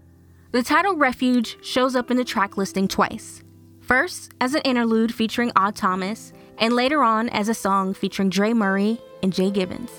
The 0.53 0.63
title 0.63 0.97
Refuge 0.97 1.59
shows 1.63 1.95
up 1.95 2.11
in 2.11 2.17
the 2.17 2.25
track 2.25 2.57
listing 2.57 2.89
twice. 2.89 3.43
First, 3.81 4.33
as 4.41 4.55
an 4.55 4.63
interlude 4.63 5.15
featuring 5.15 5.53
Odd 5.55 5.77
Thomas, 5.77 6.33
and 6.59 6.75
later 6.75 7.03
on 7.03 7.29
as 7.29 7.49
a 7.49 7.55
song 7.55 7.95
featuring 7.95 8.31
Dre 8.31 8.53
Murray 8.53 8.99
and 9.23 9.33
Jay 9.33 9.51
Gibbons. 9.51 9.91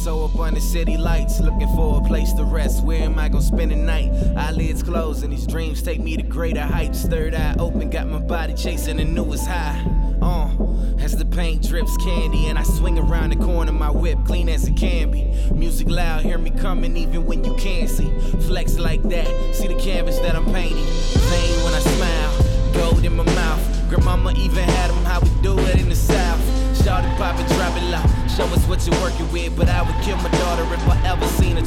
So 0.00 0.24
up 0.24 0.36
on 0.36 0.54
the 0.54 0.62
city 0.62 0.96
lights, 0.96 1.40
looking 1.40 1.68
for 1.76 2.00
a 2.00 2.08
place 2.08 2.32
to 2.32 2.44
rest. 2.44 2.82
Where 2.82 3.02
am 3.02 3.18
I 3.18 3.28
gonna 3.28 3.42
spend 3.42 3.70
the 3.70 3.76
night? 3.76 4.10
Eyelids 4.34 4.82
closed 4.82 5.22
and 5.22 5.30
these 5.30 5.46
dreams 5.46 5.82
take 5.82 6.00
me 6.00 6.16
to 6.16 6.22
greater 6.22 6.62
heights. 6.62 7.02
Third 7.02 7.34
eye 7.34 7.54
open, 7.58 7.90
got 7.90 8.08
my 8.08 8.18
body 8.18 8.54
chasing 8.54 8.96
the 8.96 9.04
newest 9.04 9.46
high. 9.46 9.78
Uh, 10.22 10.48
as 11.00 11.18
the 11.18 11.26
paint 11.26 11.68
drips 11.68 11.94
candy 11.98 12.46
and 12.46 12.58
I 12.58 12.62
swing 12.62 12.98
around 12.98 13.34
the 13.34 13.44
corner, 13.44 13.72
my 13.72 13.90
whip 13.90 14.18
clean 14.24 14.48
as 14.48 14.66
it 14.66 14.74
can 14.74 15.10
be. 15.10 15.34
Music 15.54 15.90
loud, 15.90 16.22
hear 16.22 16.38
me 16.38 16.48
coming 16.48 16.96
even 16.96 17.26
when 17.26 17.44
you 17.44 17.54
can't 17.56 17.90
see. 17.90 18.10
Flex 18.48 18.78
like 18.78 19.02
that, 19.10 19.54
see 19.54 19.68
the 19.68 19.78
canvas 19.78 20.18
that 20.20 20.34
I'm 20.34 20.46
painting. 20.46 20.86
Vain 21.28 21.62
when 21.62 21.74
I 21.74 21.80
smile, 21.80 22.72
gold 22.72 23.04
in 23.04 23.14
my 23.16 23.24
mouth. 23.24 23.90
Grandmama 23.90 24.32
even 24.32 24.64
had 24.64 24.70
had 24.70 24.90
'em 24.92 25.04
how 25.04 25.20
we 25.20 25.28
do 25.42 25.58
it 25.58 25.78
in 25.78 25.90
the 25.90 25.94
south. 25.94 26.40
Shout 26.82 27.04
it, 27.04 27.18
drop 27.18 27.38
it 27.38 27.50
show 28.40 28.54
us 28.54 28.66
what 28.66 28.86
you're 28.86 29.00
working 29.00 29.30
with. 29.32 29.56
But 29.56 29.68
I 29.68 29.82
would 29.82 30.04
kill 30.04 30.16
my 30.18 30.30
daughter 30.30 30.62
if 30.74 30.88
I 30.88 30.96
ever 31.06 31.26
seen 31.38 31.56
in. 31.56 31.64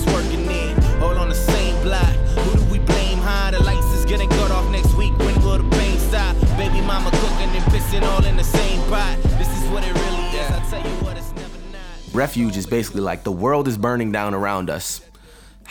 All 1.02 1.18
on 1.18 1.30
the 1.30 1.36
same 1.36 1.76
block. 1.84 2.14
Who 2.44 2.58
do 2.58 2.64
we 2.72 2.80
blame? 2.80 3.20
How 3.20 3.52
the 3.52 3.62
lights 3.62 3.86
is 3.94 4.06
getting 4.06 4.30
cut 4.30 4.52
off 4.52 4.70
next 4.72 4.94
week. 4.96 5.18
When 5.20 5.36
will 5.44 5.58
the 5.58 5.70
pain 5.78 6.00
stop? 6.00 6.36
Baby 6.58 6.82
mama 6.82 7.12
cooking 7.12 7.50
and 7.58 7.66
pissing 7.72 8.04
all 8.04 8.26
in 8.26 8.38
the 8.38 8.44
same 8.44 8.80
pot. 8.90 9.18
This 9.38 9.50
is 9.58 9.70
what 9.70 9.84
it 9.84 9.94
really 9.94 10.28
is. 10.40 10.52
I 10.52 10.60
tell 10.70 10.82
you 10.82 10.98
what, 11.06 11.18
it's 11.18 11.34
never 11.34 11.58
not. 11.72 12.14
Refuge 12.14 12.58
is 12.58 12.66
basically 12.66 13.02
like 13.02 13.24
the 13.24 13.32
world 13.32 13.68
is 13.68 13.78
burning 13.78 14.12
down 14.12 14.34
around 14.34 14.70
us 14.70 15.02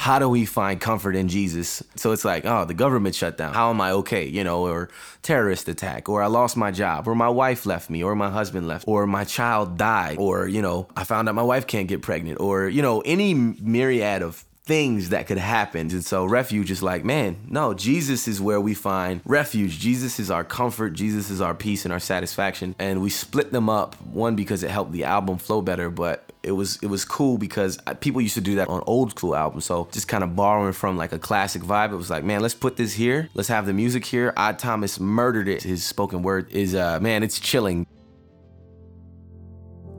how 0.03 0.19
do 0.19 0.29
we 0.29 0.45
find 0.45 0.81
comfort 0.81 1.15
in 1.15 1.29
Jesus? 1.29 1.81
So 1.95 2.11
it's 2.11 2.25
like, 2.25 2.45
oh, 2.45 2.65
the 2.65 2.75
government 2.75 3.15
shut 3.15 3.37
down. 3.37 3.55
How 3.55 3.71
am 3.71 3.81
I 3.81 3.93
okay? 3.93 4.27
You 4.27 4.43
know, 4.43 4.67
or 4.67 4.89
terrorist 5.23 5.69
attack, 5.69 6.09
or 6.09 6.25
I 6.25 6.27
lost 6.27 6.57
my 6.57 6.73
job, 6.73 7.07
or 7.07 7.15
my 7.15 7.29
wife 7.29 7.67
left 7.67 7.89
me, 7.89 8.03
or 8.03 8.17
my 8.17 8.29
husband 8.29 8.67
left, 8.67 8.89
or 8.89 9.07
my 9.07 9.23
child 9.23 9.79
died, 9.79 10.17
or, 10.19 10.49
you 10.49 10.61
know, 10.61 10.89
I 10.97 11.05
found 11.05 11.29
out 11.29 11.37
my 11.37 11.43
wife 11.45 11.69
can't 11.69 11.87
get 11.87 12.03
pregnant, 12.03 12.41
or, 12.41 12.69
you 12.69 12.83
know, 12.83 13.01
any 13.03 13.33
myriad 13.33 14.23
of 14.23 14.45
things 14.65 15.11
that 15.11 15.29
could 15.29 15.39
happen. 15.39 15.83
And 15.93 16.05
so 16.05 16.25
refuge 16.25 16.73
is 16.73 16.83
like, 16.83 17.05
man, 17.05 17.37
no, 17.49 17.73
Jesus 17.73 18.27
is 18.27 18.41
where 18.41 18.61
we 18.61 18.75
find 18.75 19.21
refuge. 19.25 19.79
Jesus 19.79 20.19
is 20.19 20.33
our 20.33 20.43
comfort. 20.43 20.95
Jesus 20.95 21.31
is 21.31 21.41
our 21.41 21.55
peace 21.55 21.85
and 21.85 21.93
our 21.93 22.01
satisfaction. 22.01 22.75
And 22.81 23.03
we 23.03 23.11
split 23.11 23.53
them 23.53 23.69
up, 23.69 23.95
one 24.05 24.35
because 24.35 24.65
it 24.65 24.71
helped 24.71 24.91
the 24.91 25.05
album 25.05 25.39
flow 25.39 25.63
better, 25.63 25.91
but 25.91 26.32
it 26.43 26.53
was 26.53 26.79
it 26.83 26.87
was 26.87 27.05
cool 27.05 27.39
because 27.39 27.79
people 28.01 28.21
used 28.21 28.35
to 28.35 28.41
do 28.41 28.57
that 28.57 28.69
on 28.69 28.83
old 28.87 29.13
school 29.13 29.37
albums. 29.37 29.65
So 29.65 29.89
just 29.93 30.09
kind 30.09 30.25
of 30.25 30.35
borrowing 30.35 30.73
from 30.73 30.97
like 30.97 31.13
a 31.13 31.19
classic 31.19 31.63
vibe, 31.63 31.93
it 31.93 31.97
was 31.97 32.11
like, 32.11 32.25
man, 32.25 32.41
let's 32.41 32.55
put 32.55 32.77
this 32.77 32.95
here. 32.95 33.29
Let's 33.35 33.49
have 33.49 33.67
the 33.67 33.73
music 33.73 34.05
here. 34.05 34.33
Odd 34.37 34.59
Thomas 34.59 34.99
murdered 34.99 35.49
it. 35.49 35.63
His 35.63 35.85
spoken 35.85 36.23
word 36.23 36.51
is 36.51 36.75
uh 36.75 36.99
man, 37.01 37.23
it's 37.23 37.39
chilling. 37.39 37.87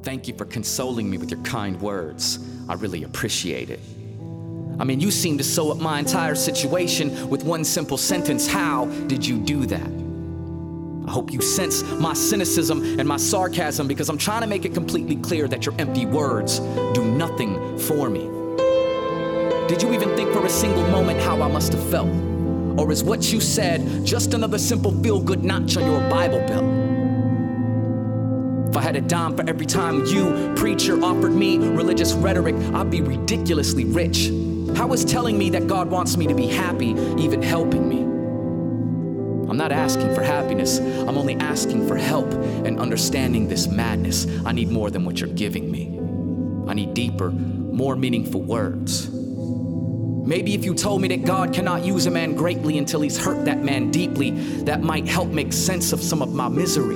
Thank 0.03 0.27
you 0.27 0.35
for 0.35 0.45
consoling 0.45 1.09
me 1.09 1.17
with 1.17 1.31
your 1.31 1.41
kind 1.43 1.79
words. 1.81 2.39
I 2.67 2.73
really 2.73 3.03
appreciate 3.03 3.69
it. 3.69 3.79
I 4.79 4.83
mean, 4.83 4.99
you 4.99 5.11
seem 5.11 5.37
to 5.37 5.43
sew 5.43 5.71
up 5.71 5.77
my 5.77 5.99
entire 5.99 6.35
situation 6.35 7.29
with 7.29 7.43
one 7.43 7.63
simple 7.63 7.97
sentence. 7.97 8.47
How 8.47 8.85
did 9.07 9.25
you 9.25 9.39
do 9.39 9.65
that? 9.67 10.12
I 11.05 11.11
hope 11.11 11.31
you 11.31 11.41
sense 11.41 11.83
my 11.83 12.13
cynicism 12.13 12.99
and 12.99 13.07
my 13.07 13.17
sarcasm 13.17 13.87
because 13.87 14.09
I'm 14.09 14.17
trying 14.17 14.41
to 14.41 14.47
make 14.47 14.65
it 14.65 14.73
completely 14.73 15.17
clear 15.17 15.47
that 15.47 15.65
your 15.65 15.75
empty 15.77 16.05
words 16.05 16.59
do 16.93 17.03
nothing 17.03 17.77
for 17.77 18.09
me. 18.09 18.21
Did 19.67 19.81
you 19.81 19.93
even 19.93 20.15
think 20.15 20.31
for 20.31 20.45
a 20.45 20.49
single 20.49 20.87
moment 20.87 21.19
how 21.19 21.41
I 21.41 21.47
must 21.47 21.73
have 21.73 21.89
felt? 21.89 22.09
Or 22.77 22.91
is 22.91 23.03
what 23.03 23.31
you 23.31 23.39
said 23.39 24.05
just 24.05 24.33
another 24.33 24.57
simple 24.57 24.91
feel 25.03 25.19
good 25.19 25.43
notch 25.43 25.77
on 25.77 25.85
your 25.85 25.99
Bible 26.09 26.39
belt? 26.39 26.63
If 28.69 28.77
I 28.77 28.81
had 28.81 28.95
a 28.95 29.01
dime 29.01 29.35
for 29.37 29.47
every 29.47 29.65
time 29.65 30.05
you, 30.05 30.53
preacher, 30.55 31.01
offered 31.03 31.33
me 31.33 31.57
religious 31.57 32.13
rhetoric, 32.13 32.55
I'd 32.73 32.89
be 32.89 33.01
ridiculously 33.01 33.85
rich. 33.85 34.31
How 34.75 34.91
is 34.93 35.05
telling 35.05 35.37
me 35.37 35.49
that 35.51 35.67
God 35.67 35.91
wants 35.91 36.17
me 36.17 36.27
to 36.27 36.33
be 36.33 36.47
happy 36.47 36.95
even 37.17 37.41
helping 37.41 37.87
me? 37.87 38.12
I'm 39.49 39.57
not 39.57 39.71
asking 39.71 40.15
for 40.15 40.23
happiness. 40.23 40.79
I'm 40.79 41.17
only 41.17 41.35
asking 41.35 41.87
for 41.87 41.95
help 41.95 42.31
and 42.31 42.79
understanding 42.79 43.47
this 43.47 43.67
madness. 43.67 44.25
I 44.45 44.51
need 44.51 44.69
more 44.69 44.89
than 44.89 45.05
what 45.05 45.19
you're 45.19 45.29
giving 45.29 45.71
me. 45.71 45.99
I 46.67 46.73
need 46.73 46.93
deeper, 46.93 47.29
more 47.31 47.95
meaningful 47.95 48.41
words. 48.41 49.09
Maybe 49.11 50.53
if 50.53 50.63
you 50.63 50.73
told 50.73 51.01
me 51.01 51.09
that 51.09 51.25
God 51.25 51.53
cannot 51.53 51.83
use 51.83 52.05
a 52.05 52.11
man 52.11 52.35
greatly 52.35 52.77
until 52.77 53.01
he's 53.01 53.17
hurt 53.17 53.43
that 53.45 53.61
man 53.61 53.91
deeply, 53.91 54.31
that 54.63 54.81
might 54.81 55.05
help 55.05 55.27
make 55.27 55.51
sense 55.51 55.91
of 55.91 56.01
some 56.01 56.21
of 56.21 56.33
my 56.33 56.47
misery. 56.47 56.95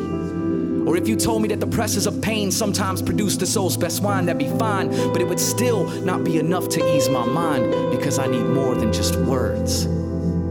Or 0.88 0.96
if 0.96 1.10
you 1.10 1.18
told 1.18 1.42
me 1.42 1.50
that 1.50 1.60
the 1.60 1.68
presses 1.68 2.08
of 2.08 2.22
pain 2.22 2.50
sometimes 2.50 3.02
produce 3.02 3.36
the 3.36 3.46
soul's 3.46 3.76
best 3.76 4.02
wine, 4.02 4.26
that'd 4.26 4.40
be 4.40 4.58
fine, 4.58 4.90
but 5.12 5.20
it 5.20 5.28
would 5.28 5.42
still 5.42 5.86
not 6.04 6.24
be 6.24 6.38
enough 6.38 6.70
to 6.70 6.96
ease 6.96 7.10
my 7.10 7.26
mind 7.26 7.92
because 7.92 8.18
I 8.18 8.28
need 8.28 8.46
more 8.46 8.74
than 8.74 8.94
just 8.94 9.18
words. 9.18 9.86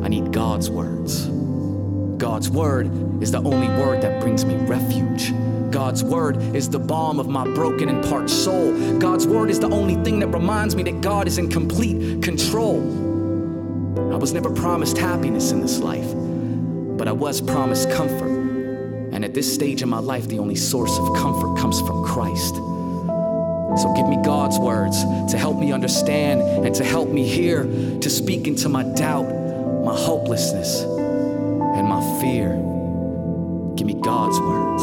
I 0.04 0.08
need 0.08 0.34
God's 0.34 0.68
words. 0.68 1.35
God's 2.18 2.48
word 2.48 3.22
is 3.22 3.30
the 3.30 3.42
only 3.42 3.68
word 3.68 4.02
that 4.02 4.22
brings 4.22 4.44
me 4.44 4.56
refuge. 4.56 5.34
God's 5.70 6.02
word 6.02 6.38
is 6.56 6.70
the 6.70 6.78
balm 6.78 7.20
of 7.20 7.28
my 7.28 7.44
broken 7.44 7.90
and 7.90 8.02
parched 8.04 8.30
soul. 8.30 8.98
God's 8.98 9.26
word 9.26 9.50
is 9.50 9.60
the 9.60 9.68
only 9.68 9.96
thing 10.02 10.20
that 10.20 10.28
reminds 10.28 10.74
me 10.74 10.82
that 10.84 11.02
God 11.02 11.26
is 11.26 11.36
in 11.36 11.50
complete 11.50 12.22
control. 12.22 12.80
I 14.12 14.16
was 14.16 14.32
never 14.32 14.50
promised 14.50 14.96
happiness 14.96 15.52
in 15.52 15.60
this 15.60 15.78
life, 15.78 16.10
but 16.96 17.06
I 17.06 17.12
was 17.12 17.42
promised 17.42 17.90
comfort. 17.90 18.30
And 19.12 19.22
at 19.24 19.34
this 19.34 19.52
stage 19.52 19.82
in 19.82 19.88
my 19.90 19.98
life, 19.98 20.26
the 20.28 20.38
only 20.38 20.54
source 20.54 20.96
of 20.98 21.16
comfort 21.16 21.58
comes 21.58 21.78
from 21.80 22.04
Christ. 22.04 22.54
So 22.54 23.92
give 23.94 24.08
me 24.08 24.16
God's 24.24 24.58
words 24.58 25.02
to 25.30 25.36
help 25.36 25.58
me 25.58 25.72
understand 25.72 26.40
and 26.40 26.74
to 26.76 26.84
help 26.84 27.10
me 27.10 27.28
hear, 27.28 27.64
to 27.64 28.08
speak 28.08 28.46
into 28.46 28.70
my 28.70 28.84
doubt, 28.94 29.28
my 29.84 29.94
hopelessness, 29.94 30.95
and 31.76 31.88
my 31.88 32.00
fear. 32.20 32.48
Give 33.76 33.86
me 33.86 33.94
God's 33.94 34.40
words 34.40 34.82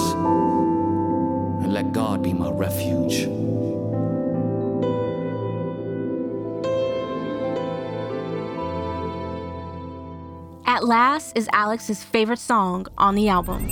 and 1.64 1.74
let 1.74 1.92
God 1.92 2.22
be 2.22 2.34
my 2.34 2.52
refuge. 2.52 3.28
ATLast 10.68 11.32
is 11.36 11.50
Alex's 11.52 12.04
favorite 12.04 12.40
song 12.40 12.86
on 12.98 13.16
the 13.16 13.28
album. 13.28 13.68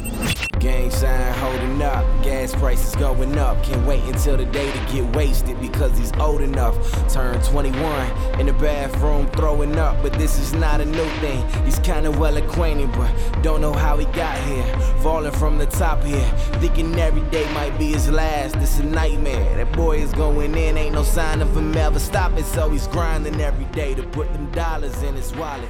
Gang 0.60 0.92
sign 0.92 1.34
holding 1.36 1.82
up, 1.82 2.06
gas 2.24 2.54
prices 2.54 2.96
going 2.96 3.38
up. 3.38 3.64
Can't 3.64 3.86
wait 3.88 4.04
until 4.04 4.38
the 4.38 4.46
day 4.46 4.72
to 4.72 4.94
get 4.94 5.16
wasted 5.16 5.60
because 5.60 5.98
he's 5.98 6.12
old 6.14 6.42
enough. 6.42 6.76
Turn 7.12 7.42
21 7.42 8.40
in 8.40 8.46
the 8.46 8.54
bathroom 8.54 9.28
throwing 9.32 9.78
up, 9.78 10.02
but 10.04 10.14
this 10.14 10.38
is 10.38 10.54
not 10.54 10.80
a 10.80 10.86
new 10.86 11.10
thing. 11.20 11.48
He's 11.66 11.80
kinda 11.80 12.12
well 12.12 12.38
acquainted, 12.38 12.92
but 12.92 13.12
don't 13.42 13.62
know 13.62 13.74
how 13.74 13.98
he 13.98 14.06
got 14.08 14.38
here. 14.40 14.66
Falling 15.02 15.32
from 15.32 15.58
the 15.58 15.66
top 15.66 16.04
here, 16.04 16.32
thinking 16.60 16.98
every 17.00 17.24
day 17.32 17.52
might 17.54 17.78
be 17.80 17.88
his 17.88 18.10
last. 18.10 18.60
This 18.60 18.78
a 18.80 18.84
nightmare. 18.84 19.56
That 19.56 19.72
boy 19.74 19.98
is 19.98 20.12
going 20.14 20.56
in, 20.56 20.78
ain't 20.78 20.94
no 20.94 21.04
sign 21.04 21.42
of 21.42 21.56
him 21.56 21.76
ever 21.76 22.00
stopping, 22.00 22.44
so 22.44 22.70
he's 22.70 22.88
grinding 22.88 23.42
every 23.42 23.66
day 23.66 23.96
to 23.96 24.04
put 24.04 24.32
them 24.34 24.52
dollars 24.52 25.02
in 25.02 25.16
his 25.16 25.34
wallet. 25.36 25.70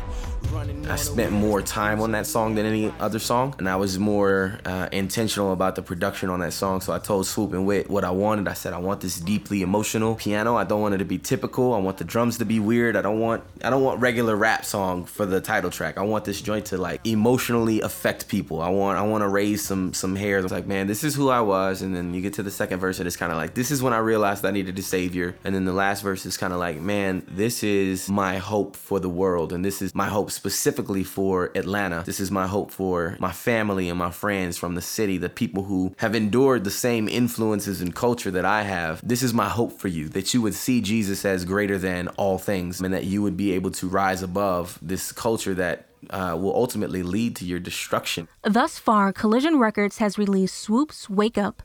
I 0.53 0.97
spent 0.97 1.31
more 1.31 1.61
time 1.61 2.01
on 2.01 2.11
that 2.11 2.27
song 2.27 2.55
than 2.55 2.65
any 2.65 2.93
other 2.99 3.19
song, 3.19 3.55
and 3.57 3.69
I 3.69 3.77
was 3.77 3.97
more 3.97 4.59
uh, 4.65 4.89
intentional 4.91 5.53
about 5.53 5.75
the 5.75 5.81
production 5.81 6.29
on 6.29 6.41
that 6.41 6.51
song. 6.51 6.81
So 6.81 6.91
I 6.91 6.99
told 6.99 7.25
Swoope 7.25 7.53
and 7.53 7.65
Wit 7.65 7.89
what 7.89 8.03
I 8.03 8.11
wanted. 8.11 8.49
I 8.49 8.53
said 8.53 8.73
I 8.73 8.77
want 8.77 8.99
this 8.99 9.17
deeply 9.19 9.61
emotional 9.61 10.15
piano. 10.15 10.57
I 10.57 10.65
don't 10.65 10.81
want 10.81 10.93
it 10.93 10.97
to 10.97 11.05
be 11.05 11.17
typical. 11.17 11.73
I 11.73 11.77
want 11.77 11.97
the 11.99 12.03
drums 12.03 12.37
to 12.39 12.45
be 12.45 12.59
weird. 12.59 12.97
I 12.97 13.01
don't 13.01 13.19
want 13.19 13.43
I 13.63 13.69
don't 13.69 13.83
want 13.83 14.01
regular 14.01 14.35
rap 14.35 14.65
song 14.65 15.05
for 15.05 15.25
the 15.25 15.39
title 15.39 15.71
track. 15.71 15.97
I 15.97 16.01
want 16.01 16.25
this 16.25 16.41
joint 16.41 16.65
to 16.67 16.77
like 16.77 17.05
emotionally 17.07 17.79
affect 17.79 18.27
people. 18.27 18.61
I 18.61 18.69
want 18.69 18.97
I 18.97 19.03
want 19.03 19.21
to 19.21 19.29
raise 19.29 19.63
some 19.63 19.93
some 19.93 20.17
hair. 20.17 20.39
It's 20.39 20.51
like 20.51 20.67
man, 20.67 20.87
this 20.87 21.05
is 21.05 21.15
who 21.15 21.29
I 21.29 21.39
was, 21.39 21.81
and 21.81 21.95
then 21.95 22.13
you 22.13 22.21
get 22.21 22.33
to 22.33 22.43
the 22.43 22.51
second 22.51 22.79
verse 22.79 22.99
and 22.99 23.07
it's 23.07 23.17
kind 23.17 23.31
of 23.31 23.37
like 23.37 23.53
this 23.53 23.71
is 23.71 23.81
when 23.81 23.93
I 23.93 23.99
realized 23.99 24.43
I 24.43 24.51
needed 24.51 24.77
a 24.77 24.81
savior, 24.81 25.35
and 25.45 25.55
then 25.55 25.63
the 25.63 25.73
last 25.73 26.01
verse 26.01 26.25
is 26.25 26.35
kind 26.35 26.51
of 26.51 26.59
like 26.59 26.81
man, 26.81 27.25
this 27.29 27.63
is 27.63 28.09
my 28.09 28.37
hope 28.37 28.75
for 28.75 28.99
the 28.99 29.09
world, 29.09 29.53
and 29.53 29.63
this 29.63 29.81
is 29.81 29.95
my 29.95 30.07
hope 30.07 30.29
specifically 30.41 31.03
for 31.03 31.51
Atlanta. 31.53 32.01
This 32.03 32.19
is 32.19 32.31
my 32.31 32.47
hope 32.47 32.71
for 32.71 33.15
my 33.19 33.31
family 33.31 33.89
and 33.89 33.99
my 33.99 34.09
friends 34.09 34.57
from 34.57 34.73
the 34.73 34.81
city, 34.81 35.19
the 35.19 35.29
people 35.29 35.65
who 35.65 35.93
have 35.97 36.15
endured 36.15 36.63
the 36.63 36.71
same 36.71 37.07
influences 37.07 37.79
and 37.79 37.93
culture 37.93 38.31
that 38.31 38.43
I 38.43 38.63
have. 38.63 39.07
This 39.07 39.21
is 39.21 39.35
my 39.35 39.47
hope 39.47 39.79
for 39.79 39.87
you 39.87 40.09
that 40.09 40.33
you 40.33 40.41
would 40.41 40.55
see 40.55 40.81
Jesus 40.81 41.25
as 41.25 41.45
greater 41.45 41.77
than 41.77 42.07
all 42.17 42.39
things 42.39 42.81
and 42.81 42.91
that 42.91 43.03
you 43.03 43.21
would 43.21 43.37
be 43.37 43.51
able 43.51 43.69
to 43.69 43.87
rise 43.87 44.23
above 44.23 44.79
this 44.81 45.11
culture 45.11 45.53
that 45.53 45.85
uh, 46.09 46.35
will 46.41 46.55
ultimately 46.55 47.03
lead 47.03 47.35
to 47.35 47.45
your 47.45 47.59
destruction. 47.59 48.27
Thus 48.41 48.79
far, 48.79 49.13
Collision 49.13 49.59
Records 49.59 49.99
has 49.99 50.17
released 50.17 50.57
Swoope's 50.57 51.07
Wake 51.07 51.37
Up, 51.37 51.61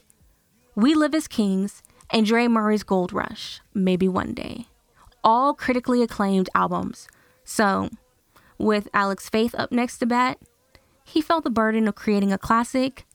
We 0.75 0.95
Live 0.95 1.15
as 1.15 1.29
Kings, 1.29 1.83
and 2.11 2.27
Dre 2.27 2.47
Murray's 2.47 2.83
Gold 2.83 3.15
Rush, 3.15 3.63
Maybe 3.73 4.07
One 4.07 4.35
Day. 4.35 4.67
All 5.25 5.55
critically 5.55 6.03
acclaimed 6.03 6.51
albums. 6.55 7.09
So, 7.43 7.89
with 8.59 8.89
Alex 8.95 9.29
Faith 9.29 9.55
up 9.57 9.73
next 9.73 9.99
to 9.99 10.07
bat, 10.07 10.39
he 11.05 11.21
felt 11.21 11.45
the 11.45 11.51
burden 11.51 11.87
of 11.89 11.95
creating 11.95 12.33
a 12.33 12.39
classic 12.39 13.07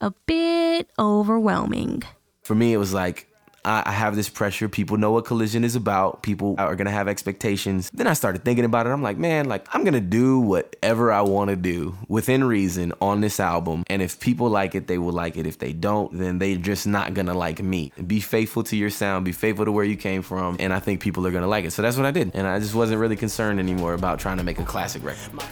a 0.00 0.12
bit 0.26 0.90
overwhelming. 0.98 2.02
For 2.42 2.54
me, 2.54 2.72
it 2.72 2.78
was 2.78 2.92
like, 2.92 3.28
I, 3.66 3.90
have 3.90 4.14
this 4.14 4.28
pressure. 4.28 4.68
People 4.68 4.96
know 4.96 5.10
what 5.10 5.24
collision 5.24 5.64
is 5.64 5.74
about. 5.74 6.22
People 6.22 6.54
are 6.58 6.76
gonna 6.76 6.90
have 6.90 7.08
expectations. 7.08 7.90
Then 7.92 8.06
I 8.06 8.12
started 8.12 8.44
thinking 8.44 8.64
about 8.64 8.86
it. 8.86 8.90
I'm 8.90 9.02
like, 9.02 9.18
man, 9.18 9.48
like 9.48 9.66
I'm 9.74 9.82
gonna 9.84 10.00
do 10.00 10.38
whatever 10.38 11.12
I 11.12 11.22
want 11.22 11.50
to 11.50 11.56
do 11.56 11.96
within 12.08 12.44
reason 12.44 12.92
on 13.00 13.20
this 13.20 13.40
album. 13.40 13.82
And 13.88 14.02
if 14.02 14.20
people 14.20 14.48
like 14.48 14.74
it, 14.74 14.86
they 14.86 14.98
will 14.98 15.12
like 15.12 15.36
it. 15.36 15.46
If 15.46 15.58
they 15.58 15.72
don't, 15.72 16.16
then 16.16 16.38
they're 16.38 16.56
just 16.56 16.86
not 16.86 17.14
gonna 17.14 17.34
like 17.34 17.60
me. 17.60 17.92
Be 18.06 18.20
faithful 18.20 18.62
to 18.64 18.76
your 18.76 18.90
sound. 18.90 19.24
Be 19.24 19.32
faithful 19.32 19.64
to 19.64 19.72
where 19.72 19.84
you 19.84 19.96
came 19.96 20.22
from. 20.22 20.56
And 20.60 20.72
I 20.72 20.78
think 20.78 21.00
people 21.00 21.26
are 21.26 21.32
gonna 21.32 21.48
like 21.48 21.64
it. 21.64 21.72
So 21.72 21.82
that's 21.82 21.96
what 21.96 22.06
I 22.06 22.12
did. 22.12 22.30
And 22.34 22.46
I 22.46 22.60
just 22.60 22.74
wasn't 22.74 23.00
really 23.00 23.16
concerned 23.16 23.58
anymore 23.58 23.94
about 23.94 24.20
trying 24.20 24.36
to 24.36 24.44
make 24.44 24.60
a 24.60 24.64
classic 24.64 25.02
record. 25.02 25.42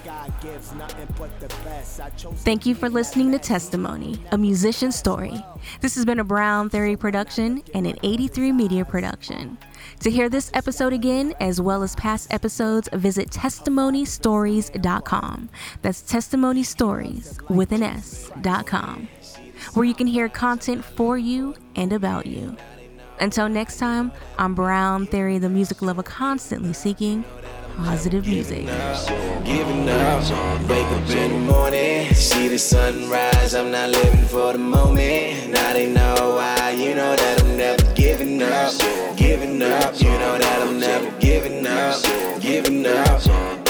Thank 2.37 2.66
you 2.66 2.74
for 2.74 2.88
listening 2.88 3.33
to 3.33 3.38
Testimony, 3.38 4.20
a 4.31 4.38
musician 4.38 4.92
story. 4.92 5.44
This 5.81 5.94
has 5.96 6.05
been 6.05 6.20
a 6.20 6.24
Brown 6.24 6.70
Theory 6.70 6.96
production 6.96 7.62
and 7.74 7.87
an 7.87 7.96
83 8.05 8.53
Media 8.53 8.85
production. 8.85 9.59
To 10.01 10.11
hear 10.11 10.29
this 10.29 10.51
episode 10.53 10.93
again, 10.93 11.33
as 11.40 11.59
well 11.61 11.83
as 11.83 11.97
past 11.97 12.33
episodes, 12.33 12.88
visit 12.93 13.31
testimonystories.com. 13.31 15.49
That's 15.81 16.03
testimonystories 16.03 17.51
with 17.51 17.73
an 17.73 17.83
S.com, 17.83 19.09
where 19.73 19.87
you 19.87 19.95
can 19.95 20.07
hear 20.07 20.29
content 20.29 20.85
for 20.85 21.17
you 21.17 21.55
and 21.77 21.95
about 21.95 22.27
you. 22.27 22.55
Until 23.21 23.49
next 23.49 23.79
time, 23.79 24.12
I'm 24.38 24.55
Brown 24.55 25.07
Theory, 25.07 25.38
the 25.38 25.49
music 25.49 25.81
lover 25.81 26.03
constantly 26.03 26.75
seeking 26.75 27.25
positive 27.77 28.27
music. 28.27 28.67
Giving 29.45 29.88
up, 29.88 30.23
wake 30.69 30.87
up 30.87 31.09
in 31.11 31.33
the 31.33 31.38
morning, 31.53 32.12
see 32.12 32.49
the 32.49 32.59
sunrise. 32.59 33.55
I'm 33.55 33.71
not 33.71 33.88
living 33.88 34.27
for 34.27 34.53
the 34.53 34.59
moment. 34.59 35.49
Now 35.51 35.73
they 35.73 35.90
know 35.90 36.35
why, 36.37 36.73
you 36.73 36.95
know 36.95 37.17
that 37.17 37.44
giving 38.16 38.42
up, 38.42 38.72
giving 39.16 39.62
up. 39.62 40.00
You 40.00 40.11
know 40.11 40.38
that 40.38 40.62
I'm 40.62 40.79
never 40.79 41.11
giving 41.18 41.66
up, 41.66 42.00
giving 42.40 42.87
up. 42.87 43.63